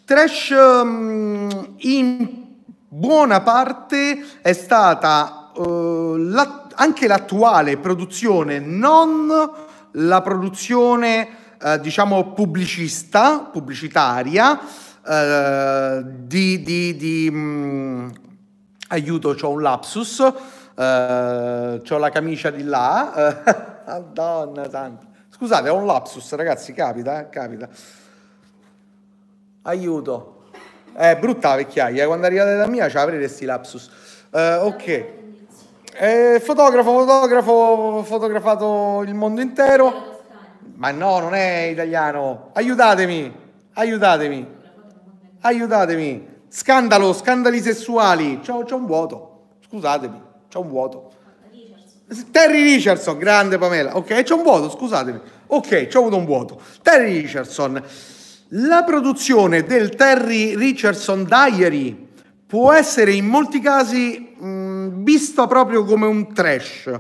[0.05, 2.43] Trash mm, in
[2.89, 9.51] buona parte è stata eh, la- anche l'attuale produzione, non
[9.93, 11.29] la produzione,
[11.61, 14.59] eh, diciamo, pubblicista, pubblicitaria,
[15.07, 18.09] eh, di, di, di, mm,
[18.89, 25.07] aiuto, c'ho un lapsus, eh, c'ho la camicia di là, eh, Madonna santa.
[25.31, 27.69] Scusate, ho un lapsus, ragazzi, capita, eh, capita.
[29.63, 30.31] Aiuto.
[30.93, 33.91] È brutta vecchiaia, quando arrivate da mia ce l'avrete sti lapsus.
[34.31, 35.07] Eh, ok.
[35.97, 40.23] Eh, fotografo, fotografo, ho fotografato il mondo intero.
[40.77, 42.51] Ma no, non è italiano.
[42.53, 43.33] Aiutatemi,
[43.75, 44.54] aiutatemi,
[45.45, 46.33] aiutatemi.
[46.49, 48.41] Scandalo, scandali sessuali.
[48.41, 49.47] C'ho, c'ho un vuoto.
[49.67, 51.13] Scusatemi, c'ho un vuoto.
[52.31, 53.97] Terry Richardson, grande Pamela.
[53.97, 55.21] Ok, c'è un vuoto, scusatemi.
[55.49, 56.61] Ok, c'ho avuto un vuoto.
[56.83, 57.83] Terry Richardson.
[58.49, 62.09] La produzione del Terry Richardson Diary
[62.47, 66.91] può essere in molti casi mh, vista proprio come un trash.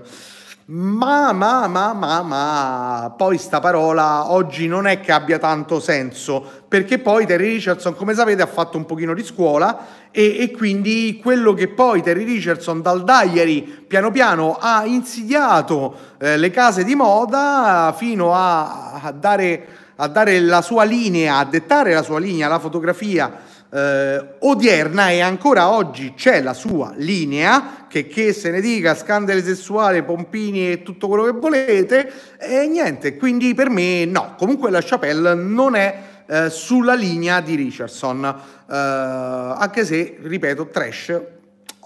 [0.67, 6.43] Ma, ma, ma, ma, ma, poi sta parola oggi non è che abbia tanto senso,
[6.67, 11.21] perché poi Terry Richardson, come sapete, ha fatto un pochino di scuola e, e quindi
[11.23, 16.95] quello che poi Terry Richardson dal diary piano piano ha insidiato eh, le case di
[16.95, 22.49] moda fino a, a, dare, a dare la sua linea, a dettare la sua linea,
[22.49, 23.39] la fotografia
[23.75, 29.43] eh, odierna e ancora oggi c'è la sua linea, che, che se ne dica scandali
[29.43, 34.81] sessuali, pompini e tutto quello che volete, e niente, quindi per me no, comunque la
[34.81, 41.21] Chapelle non è eh, sulla linea di Richardson, eh, anche se, ripeto, trash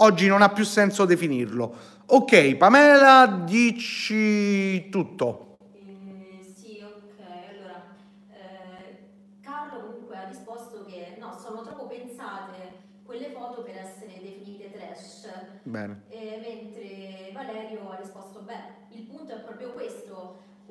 [0.00, 1.96] oggi non ha più senso definirlo.
[2.10, 5.47] Ok, Pamela, dici tutto.
[15.68, 16.00] Bene.
[16.80, 20.14] Eh, mentre Valerio ha risposto, beh, il punto è proprio questo,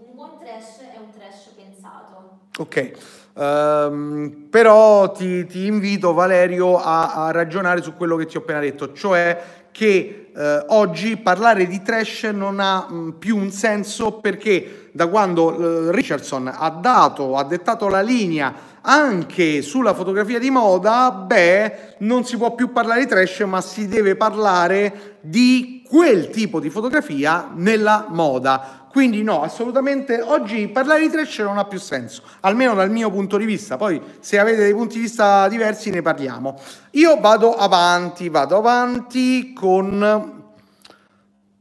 [0.02, 2.26] un buon trash è un trash pensato.
[2.58, 2.92] Ok,
[3.36, 8.60] um, però ti, ti, invito Valerio a, a, ragionare su quello che ti ho appena
[8.60, 14.89] detto, cioè che eh, oggi parlare di trash non ha mh, più un senso perché
[14.91, 21.12] da quando eh, Richardson ha dato, ha dettato la linea anche sulla fotografia di moda,
[21.12, 26.60] beh, non si può più parlare di trash, ma si deve parlare di quel tipo
[26.60, 28.87] di fotografia nella moda.
[28.98, 33.38] Quindi no, assolutamente oggi parlare di trash non ha più senso, almeno dal mio punto
[33.38, 33.78] di vista.
[33.78, 36.60] Poi se avete dei punti di vista diversi ne parliamo.
[36.94, 40.48] Io vado avanti, vado avanti con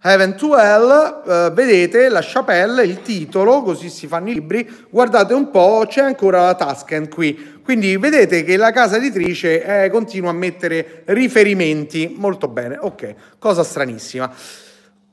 [0.01, 5.85] Hell, eh, vedete la chapelle, il titolo, così si fanno i libri, guardate un po',
[5.87, 11.03] c'è ancora la Tuscan qui, quindi vedete che la casa editrice eh, continua a mettere
[11.05, 14.33] riferimenti, molto bene, ok, cosa stranissima.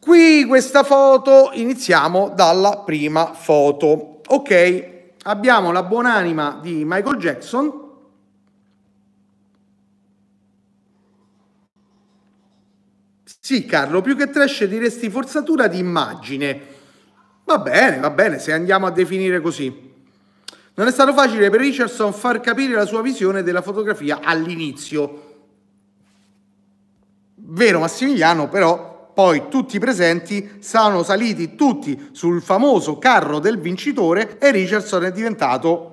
[0.04, 4.88] Qui questa foto, iniziamo dalla prima foto, ok,
[5.24, 7.82] abbiamo la buonanima di Michael Jackson,
[13.46, 16.62] Sì, Carlo, più che trash diresti forzatura di immagine.
[17.44, 19.92] Va bene, va bene, se andiamo a definire così.
[20.76, 25.48] Non è stato facile per Richardson far capire la sua visione della fotografia all'inizio.
[27.36, 34.38] Vero Massimiliano, però poi tutti i presenti sono saliti tutti sul famoso carro del vincitore
[34.40, 35.90] e Richardson è diventato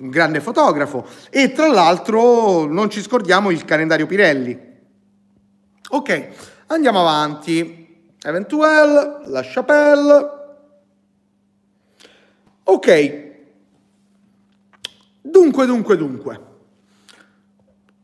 [0.00, 1.06] un grande fotografo.
[1.30, 4.66] E tra l'altro non ci scordiamo il calendario Pirelli.
[5.90, 6.28] Ok,
[6.70, 7.86] Andiamo avanti.
[8.22, 10.30] Eventuel, la Chapelle.
[12.64, 13.26] Ok.
[15.22, 16.40] Dunque, dunque, dunque.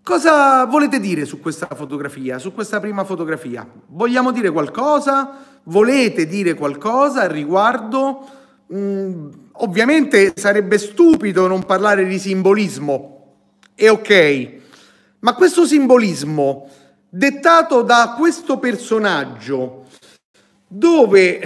[0.04, 3.66] Cosa volete dire su questa fotografia, su questa prima fotografia?
[3.86, 5.60] Vogliamo dire qualcosa?
[5.62, 8.28] Volete dire qualcosa al riguardo?
[8.70, 13.36] Mm, ovviamente sarebbe stupido non parlare di simbolismo.
[13.74, 14.52] È ok.
[15.20, 16.68] Ma questo simbolismo
[17.08, 19.86] dettato da questo personaggio
[20.68, 21.40] dove,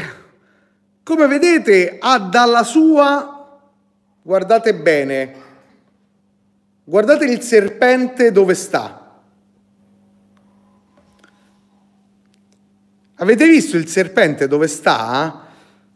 [1.05, 3.61] come vedete, ha dalla sua,
[4.21, 5.48] guardate bene,
[6.89, 9.21] guardate il serpente dove sta.
[13.17, 15.49] Avete visto il serpente dove sta?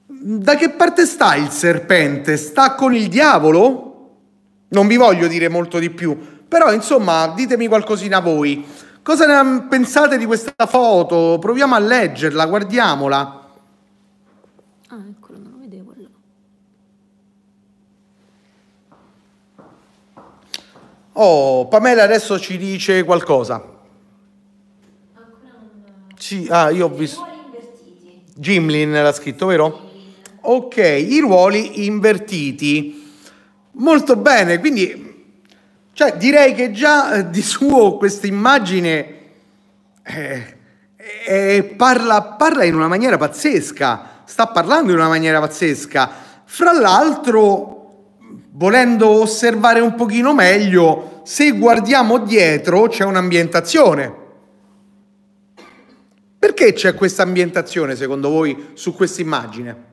[0.05, 2.37] Da che parte sta il serpente?
[2.37, 3.91] Sta con il diavolo?
[4.69, 8.63] Non vi voglio dire molto di più, però insomma ditemi qualcosina voi.
[9.03, 11.39] Cosa ne pensate di questa foto?
[11.41, 13.51] Proviamo a leggerla, guardiamola.
[14.89, 16.09] Ah, eccolo, non lo vedevo là.
[21.15, 23.63] Oh, Pamela adesso ci dice qualcosa.
[26.17, 27.27] Sì, ah, io ho visto...
[28.35, 29.91] Gimlin l'ha scritto, vero?
[30.41, 33.11] Ok, i ruoli invertiti.
[33.73, 35.13] Molto bene, quindi
[35.95, 39.19] cioè, direi che già eh, di suo questa immagine
[40.03, 40.57] eh,
[41.27, 46.11] eh, parla, parla in una maniera pazzesca, sta parlando in una maniera pazzesca.
[46.45, 47.82] Fra l'altro,
[48.55, 54.21] volendo osservare un pochino meglio, se guardiamo dietro c'è un'ambientazione.
[56.39, 59.91] Perché c'è questa ambientazione secondo voi su questa immagine?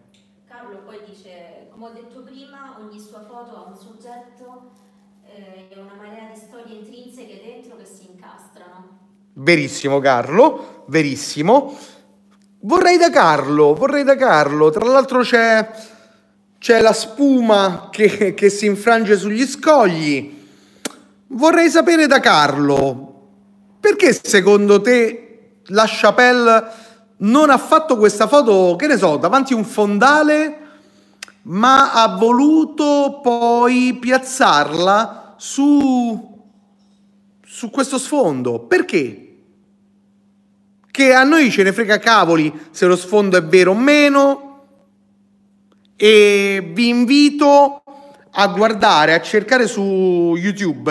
[9.34, 11.78] Verissimo Carlo, verissimo.
[12.62, 14.70] Vorrei da Carlo, vorrei da Carlo.
[14.70, 15.70] Tra l'altro c'è,
[16.60, 20.38] c'è la spuma che, che si infrange sugli scogli.
[21.28, 23.30] Vorrei sapere da Carlo,
[23.80, 25.30] perché secondo te
[25.68, 26.64] la Chapelle
[27.18, 30.58] non ha fatto questa foto, che ne so, davanti a un fondale,
[31.44, 36.46] ma ha voluto poi piazzarla su,
[37.46, 38.60] su questo sfondo.
[38.60, 39.26] Perché?
[40.92, 44.49] Che a noi ce ne frega cavoli se lo sfondo è vero o meno.
[46.02, 47.84] E vi invito
[48.32, 50.90] a guardare, a cercare su YouTube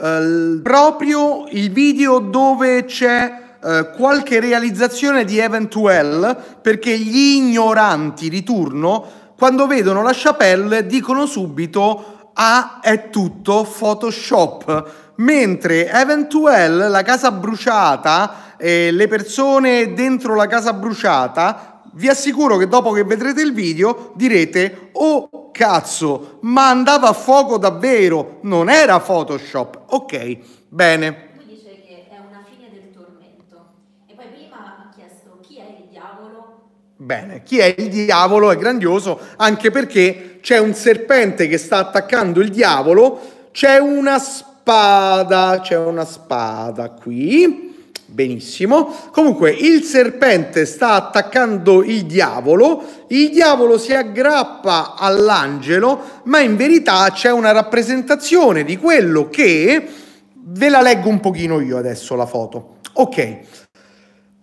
[0.00, 8.44] eh, proprio il video dove c'è eh, qualche realizzazione di Eventuel perché gli ignoranti di
[8.44, 9.04] turno
[9.36, 14.90] quando vedono la Chapelle dicono subito ah è tutto Photoshop.
[15.16, 22.68] Mentre Eventuel la casa bruciata e le persone dentro la casa bruciata vi assicuro che
[22.68, 28.38] dopo che vedrete il video direte oh cazzo ma andava a fuoco davvero.
[28.42, 29.84] Non era Photoshop.
[29.88, 30.38] Ok
[30.68, 31.24] bene.
[36.98, 42.40] Bene, chi è il diavolo è grandioso anche perché c'è un serpente che sta attaccando
[42.40, 43.20] il diavolo,
[43.52, 47.65] c'è una spada, c'è una spada qui,
[48.06, 48.94] benissimo.
[49.10, 57.10] Comunque il serpente sta attaccando il diavolo, il diavolo si aggrappa all'angelo, ma in verità
[57.10, 59.88] c'è una rappresentazione di quello che...
[60.48, 62.76] Ve la leggo un pochino io adesso la foto.
[62.92, 63.40] Ok,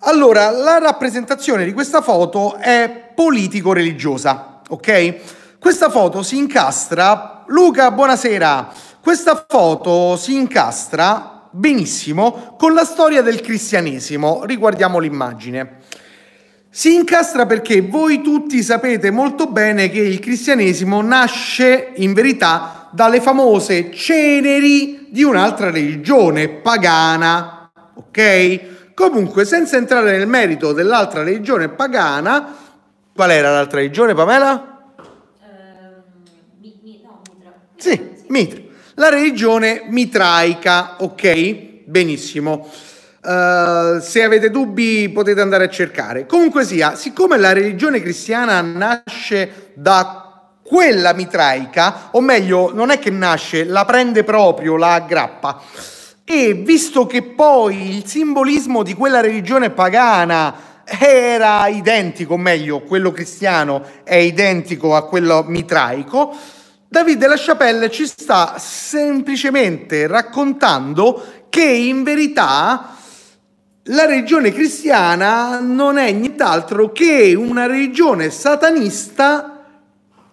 [0.06, 5.16] allora, la rappresentazione di questa foto è politico-religiosa, ok?
[5.58, 8.70] Questa foto si incastra, Luca, buonasera,
[9.02, 15.78] questa foto si incastra benissimo con la storia del cristianesimo, riguardiamo l'immagine.
[16.70, 23.22] Si incastra perché voi tutti sapete molto bene che il cristianesimo nasce in verità dalle
[23.22, 28.94] famose ceneri di un'altra religione pagana, ok?
[28.96, 32.56] Comunque, senza entrare nel merito dell'altra religione pagana,
[33.14, 34.92] qual era l'altra religione, Pamela?
[34.98, 35.04] Uh,
[36.60, 37.54] mi, mi, no, Mitra.
[37.76, 38.73] Sì, Mitra.
[38.96, 41.84] La religione mitraica, ok?
[41.86, 42.70] Benissimo.
[43.24, 46.26] Uh, se avete dubbi potete andare a cercare.
[46.26, 53.10] Comunque sia, siccome la religione cristiana nasce da quella mitraica, o meglio, non è che
[53.10, 55.62] nasce, la prende proprio, la aggrappa
[56.26, 63.12] e visto che poi il simbolismo di quella religione pagana era identico, o meglio, quello
[63.12, 66.34] cristiano è identico a quello mitraico,
[66.94, 72.96] David della Chapelle ci sta semplicemente raccontando che in verità
[73.86, 79.66] la religione cristiana non è nient'altro che una religione satanista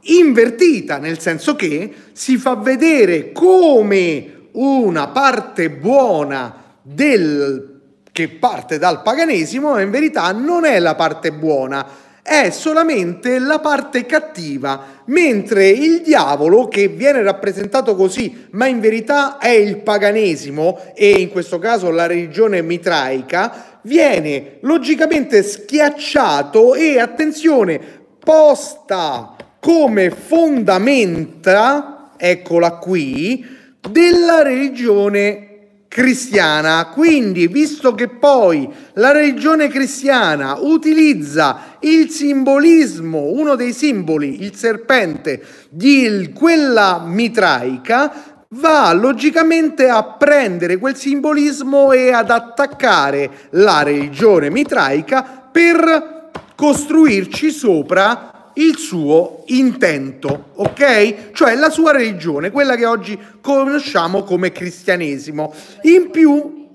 [0.02, 7.80] invertita, nel senso che si fa vedere come una parte buona del,
[8.12, 11.86] che parte dal paganesimo, ma in verità non è la parte buona,
[12.22, 19.38] è solamente la parte cattiva, mentre il diavolo, che viene rappresentato così, ma in verità
[19.38, 27.80] è il paganesimo e in questo caso la religione mitraica, viene logicamente schiacciato e, attenzione,
[28.22, 33.58] posta come fondamenta, eccola qui,
[33.90, 35.49] della religione
[35.90, 36.86] cristiana.
[36.86, 45.42] Quindi, visto che poi la religione cristiana utilizza il simbolismo, uno dei simboli, il serpente,
[45.68, 48.12] di quella mitraica,
[48.50, 58.39] va logicamente a prendere quel simbolismo e ad attaccare la religione mitraica per costruirci sopra
[58.54, 61.32] il suo intento, ok?
[61.32, 65.52] Cioè la sua religione, quella che oggi conosciamo come cristianesimo.
[65.82, 66.68] In più,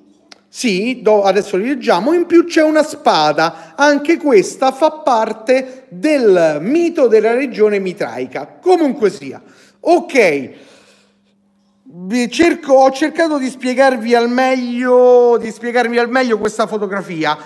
[0.47, 6.59] sì, do, adesso li leggiamo, in più c'è una spada, anche questa fa parte del
[6.61, 8.57] mito della regione mitraica.
[8.61, 9.41] Comunque sia,
[9.80, 10.49] ok.
[12.30, 17.38] Cerco, ho cercato di spiegarvi al meglio, di spiegarvi al meglio questa fotografia.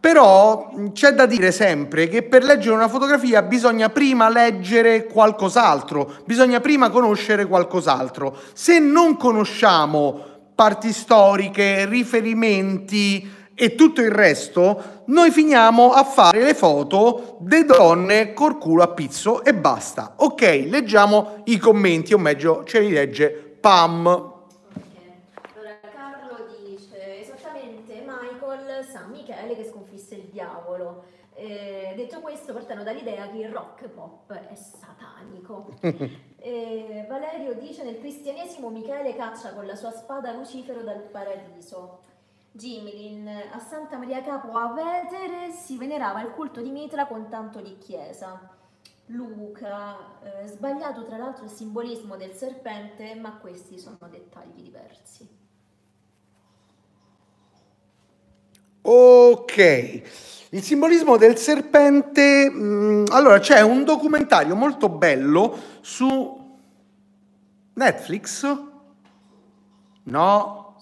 [0.00, 6.60] Però c'è da dire sempre che per leggere una fotografia bisogna prima leggere qualcos'altro, bisogna
[6.60, 8.36] prima conoscere qualcos'altro.
[8.52, 10.20] Se non conosciamo
[10.54, 18.32] parti storiche, riferimenti e tutto il resto, noi finiamo a fare le foto delle donne
[18.32, 20.14] col culo a pizzo e basta.
[20.18, 24.36] Ok, leggiamo i commenti, o meglio ce li legge Pam.
[32.08, 35.74] Detto questo, partendo dall'idea che il rock pop è satanico.
[35.80, 42.00] eh, Valerio dice: Nel cristianesimo Michele caccia con la sua spada Lucifero dal paradiso.
[42.50, 47.60] Gimlin, a Santa Maria Capo a Vetere si venerava il culto di Mitra con tanto
[47.60, 48.56] di chiesa.
[49.10, 55.36] Luca, eh, sbagliato tra l'altro il simbolismo del serpente, ma questi sono dettagli diversi.
[58.82, 66.56] Ok, il simbolismo del serpente, mh, mm, allora c'è un documentario molto bello su
[67.74, 68.58] Netflix?
[70.04, 70.76] No,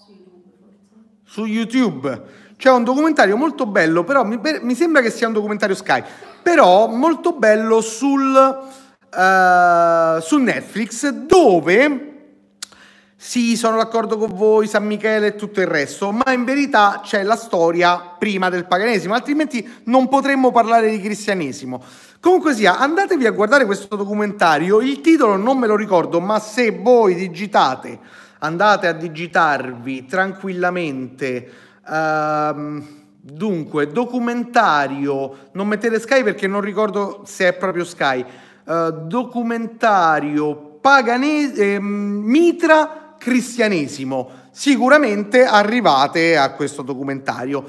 [1.25, 2.45] su YouTube.
[2.55, 6.01] C'è un documentario molto bello, però mi, mi, sembra che sia un documentario Sky,
[6.41, 12.06] però molto bello sul, uh, su Netflix dove
[13.19, 17.23] sì, sono d'accordo con voi, San Michele e tutto il resto, ma in verità c'è
[17.23, 21.83] la storia prima del paganesimo, altrimenti non potremmo parlare di cristianesimo.
[22.19, 26.69] Comunque sia, andatevi a guardare questo documentario, il titolo non me lo ricordo, ma se
[26.69, 27.99] voi digitate
[28.39, 31.49] andate a digitarvi tranquillamente.
[31.87, 32.85] Uh,
[33.19, 38.23] dunque, documentario, non mettete Sky perché non ricordo se è proprio Sky.
[38.63, 44.29] Uh, documentario paganese, eh, mitra cristianesimo.
[44.51, 47.65] Sicuramente arrivate a questo documentario.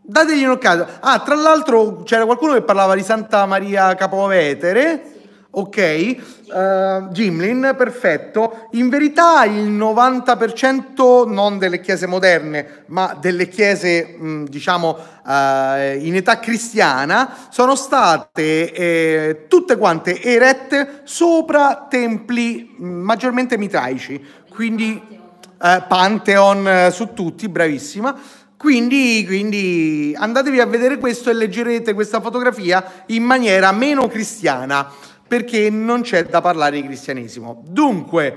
[0.00, 0.98] Dategli un'occhiata.
[1.00, 5.16] Ah, tra l'altro c'era qualcuno che parlava di Santa Maria Capovetere
[5.50, 6.16] ok?
[6.48, 8.68] Uh, Gimlin, perfetto.
[8.72, 16.14] In verità il 90% non delle chiese moderne, ma delle chiese, mh, diciamo, uh, in
[16.14, 24.24] età cristiana, sono state eh, tutte quante erette sopra templi mh, maggiormente mitraici,
[24.58, 28.12] quindi uh, Pantheon su tutti, bravissima.
[28.56, 34.90] Quindi, quindi andatevi a vedere questo e leggerete questa fotografia in maniera meno cristiana
[35.28, 37.62] perché non c'è da parlare di cristianesimo.
[37.68, 38.36] Dunque,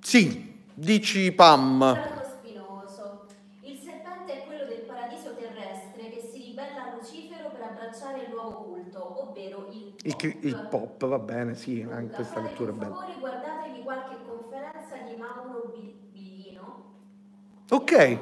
[0.00, 2.02] sì, dici Pam.
[2.38, 3.26] Spinoso.
[3.62, 8.30] Il serpente è quello del paradiso terrestre che si ribella a Lucifero per abbracciare il
[8.30, 10.22] nuovo culto, ovvero il pop.
[10.22, 12.92] Il, il pop, va bene, sì, anche questa lettura è bella.
[12.92, 16.84] Per favore guardatevi qualche conferenza di Mauro Biglino.
[17.92, 18.18] Ok.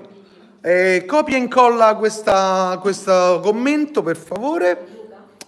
[0.62, 4.86] Eh, copia e incolla questa, questo commento, per favore.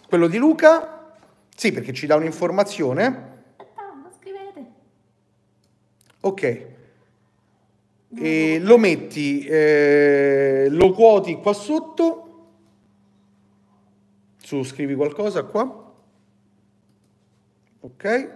[0.06, 1.14] Quello di Luca.
[1.56, 3.44] Sì, perché ci dà un'informazione.
[4.18, 4.66] Scrivete.
[6.20, 6.66] Ok.
[8.14, 12.50] E lo metti, eh, lo quoti qua sotto.
[14.36, 15.92] Su, scrivi qualcosa qua.
[17.80, 18.30] Ok.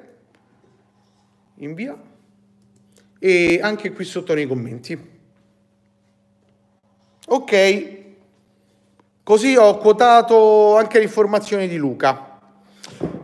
[1.57, 2.03] Invia.
[3.19, 5.13] E anche qui sotto nei commenti.
[7.35, 8.03] Ok.
[9.25, 12.39] Così ho quotato anche le informazioni di Luca.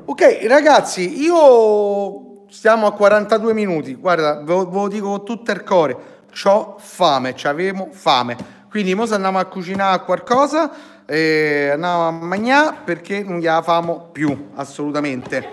[0.05, 3.95] Ok, ragazzi, io stiamo a 42 minuti.
[3.95, 5.97] Guarda, ve, ve lo dico con tutto il cuore.
[6.33, 8.37] C'ho fame, c'avevo fame.
[8.69, 10.73] Quindi ora andiamo a cucinare qualcosa,
[11.07, 15.49] e andiamo a mangiare perché non gliela famo più, assolutamente.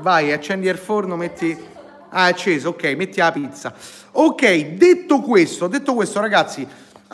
[0.00, 1.72] Vai, accendi il forno, metti...
[2.16, 3.72] Ah, è acceso, ok, metti la pizza.
[4.12, 6.66] Ok, detto questo, detto questo, ragazzi,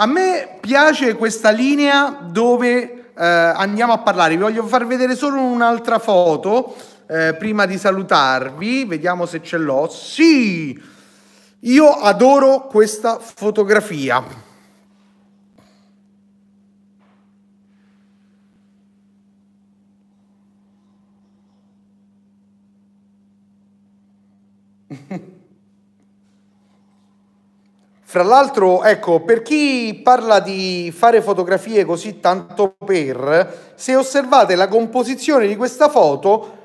[0.02, 4.34] a me piace questa linea dove eh, andiamo a parlare.
[4.34, 6.74] Vi voglio far vedere solo un'altra foto
[7.06, 8.86] eh, prima di salutarvi.
[8.86, 9.90] Vediamo se ce l'ho.
[9.90, 10.80] Sì,
[11.60, 14.24] io adoro questa fotografia.
[28.10, 34.66] Fra l'altro, ecco, per chi parla di fare fotografie così tanto per, se osservate la
[34.66, 36.56] composizione di questa foto,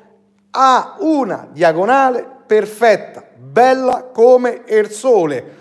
[0.50, 5.54] ha una diagonale perfetta, bella come il sole.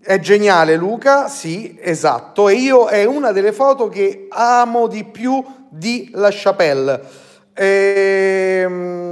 [0.00, 5.44] È geniale Luca, sì, esatto, e io è una delle foto che amo di più
[5.68, 7.00] di La Chapelle.
[7.54, 9.02] Ehm,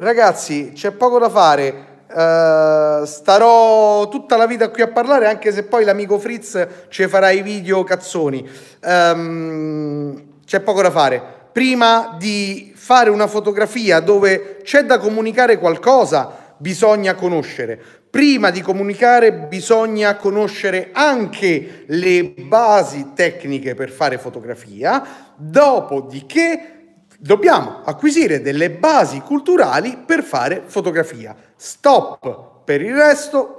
[0.00, 5.64] ragazzi, c'è poco da fare Uh, starò tutta la vita qui a parlare, anche se
[5.64, 8.48] poi l'amico Fritz ci farà i video cazzoni.
[8.82, 11.22] Um, c'è poco da fare.
[11.52, 17.78] Prima di fare una fotografia dove c'è da comunicare qualcosa, bisogna conoscere.
[18.08, 26.77] Prima di comunicare bisogna conoscere anche le basi tecniche per fare fotografia, dopodiché
[27.18, 31.34] dobbiamo acquisire delle basi culturali per fare fotografia.
[31.56, 32.62] Stop.
[32.64, 33.58] Per il resto,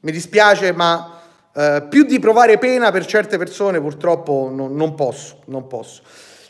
[0.00, 1.20] mi dispiace, ma
[1.54, 6.02] eh, più di provare pena per certe persone purtroppo no, non posso, non posso.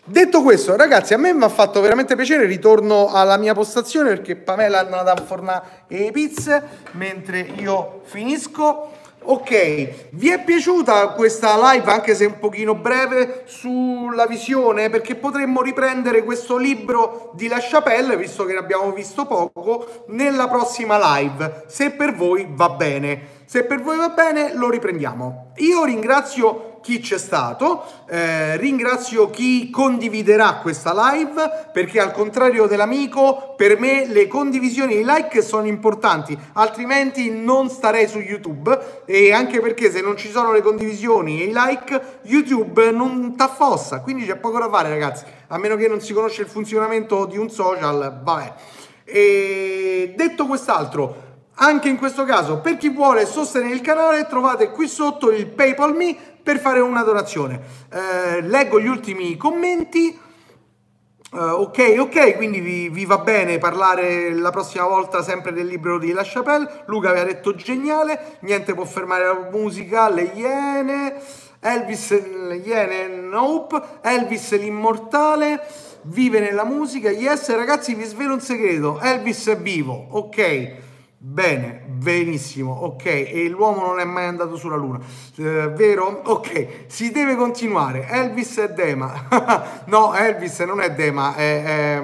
[0.07, 4.37] Detto questo, ragazzi, a me mi ha fatto veramente piacere, ritorno alla mia postazione perché
[4.37, 6.63] Pamela è andata a fornare le pizze
[6.93, 9.03] mentre io finisco.
[9.27, 14.91] Ok, vi è piaciuta questa live anche se un pochino breve sulla visione?
[14.91, 20.47] Perché potremmo riprendere questo libro di La Chapelle, visto che ne abbiamo visto poco, nella
[20.49, 23.43] prossima live, se per voi va bene.
[23.47, 25.53] Se per voi va bene lo riprendiamo.
[25.57, 33.55] Io ringrazio chi c'è stato, eh, ringrazio chi condividerà questa live perché al contrario dell'amico
[33.57, 39.03] per me le condivisioni e i like sono importanti, altrimenti non starei su YouTube.
[39.07, 44.01] E anche perché se non ci sono le condivisioni e i like YouTube non t'affossa,
[44.01, 47.39] quindi c'è poco da fare ragazzi, a meno che non si conosce il funzionamento di
[47.39, 48.53] un social, vabbè.
[49.07, 51.24] E detto quest'altro,
[51.57, 55.95] anche in questo caso, per chi vuole sostenere il canale, trovate qui sotto il PayPal
[55.95, 57.61] Me per fare una donazione.
[57.93, 60.21] Eh, leggo gli ultimi commenti.
[61.31, 65.99] Uh, ok, ok, quindi vi, vi, va bene parlare la prossima volta sempre del libro
[65.99, 66.85] di La Chapelle.
[66.87, 71.21] Luca aveva detto geniale, niente può fermare la musica, le iene,
[71.59, 72.11] Elvis,
[72.47, 75.61] le iene, nope, Elvis l'immortale,
[76.03, 80.84] vive nella musica, yes, ragazzi vi svelo un segreto, Elvis è vivo, ok.
[81.27, 85.01] Bene, benissimo, ok, e l'uomo non è mai andato sulla Luna,
[85.37, 86.21] eh, vero?
[86.27, 89.27] Ok, si deve continuare, Elvis è Dema,
[89.89, 91.99] no, Elvis non è Dema, è,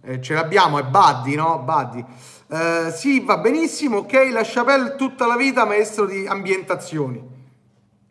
[0.00, 1.60] è, ce l'abbiamo, è Buddy, no?
[1.60, 2.04] Buddy.
[2.50, 7.24] Eh, sì, va benissimo, ok, la Chapelle tutta la vita maestro di ambientazioni.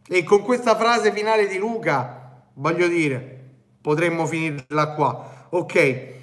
[0.08, 3.44] E con questa frase finale di Luca, voglio dire,
[3.82, 6.14] potremmo finirla qua, ok.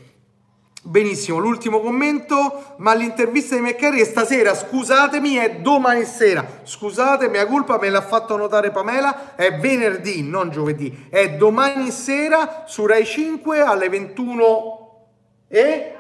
[0.85, 6.45] Benissimo, l'ultimo commento, ma l'intervista di McCarry stasera, scusatemi, è domani sera.
[6.65, 11.07] Scusate, mia colpa, me l'ha fatto notare Pamela, è venerdì, non giovedì.
[11.09, 15.07] È domani sera su Rai 5 alle 21
[15.47, 15.95] e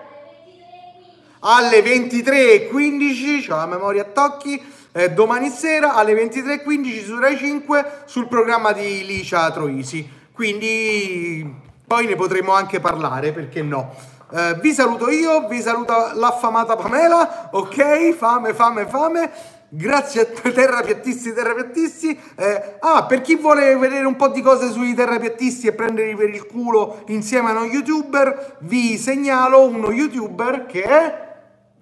[1.38, 4.60] alle 23.15, ho la memoria a tocchi,
[4.90, 10.10] eh, domani sera alle 23.15 su Rai 5 sul programma di Licia Troisi.
[10.32, 13.94] Quindi poi ne potremo anche parlare, perché no?
[14.34, 18.14] Eh, vi saluto io, vi saluta l'affamata Pamela, ok?
[18.14, 19.30] Fame, fame, fame.
[19.68, 22.18] Grazie a terrapiattisti, terrapiattisti.
[22.36, 26.30] Eh, ah, per chi vuole vedere un po' di cose sui terrapiattisti e prenderli per
[26.30, 31.31] il culo insieme a uno youtuber, vi segnalo uno youtuber che è...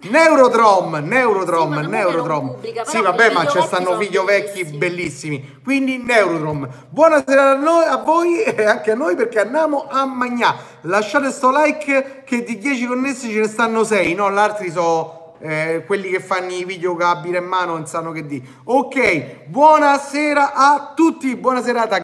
[0.09, 2.46] Neurodrom, Neurodrom, sì, Neurodrom.
[2.55, 5.61] Pubblica, sì, vabbè, ma ci stanno video vecchi bellissimi.
[5.62, 6.66] Quindi Neurodrom.
[6.88, 10.57] Buonasera a, noi, a voi e anche a noi perché andiamo a Magnà.
[10.82, 14.30] Lasciate sto like che di 10 connessi ce ne stanno 6, no?
[14.30, 18.42] L'altri sono eh, quelli che fanno i video con in mano, non sanno che di.
[18.64, 21.98] Ok, buonasera a tutti, buona serata.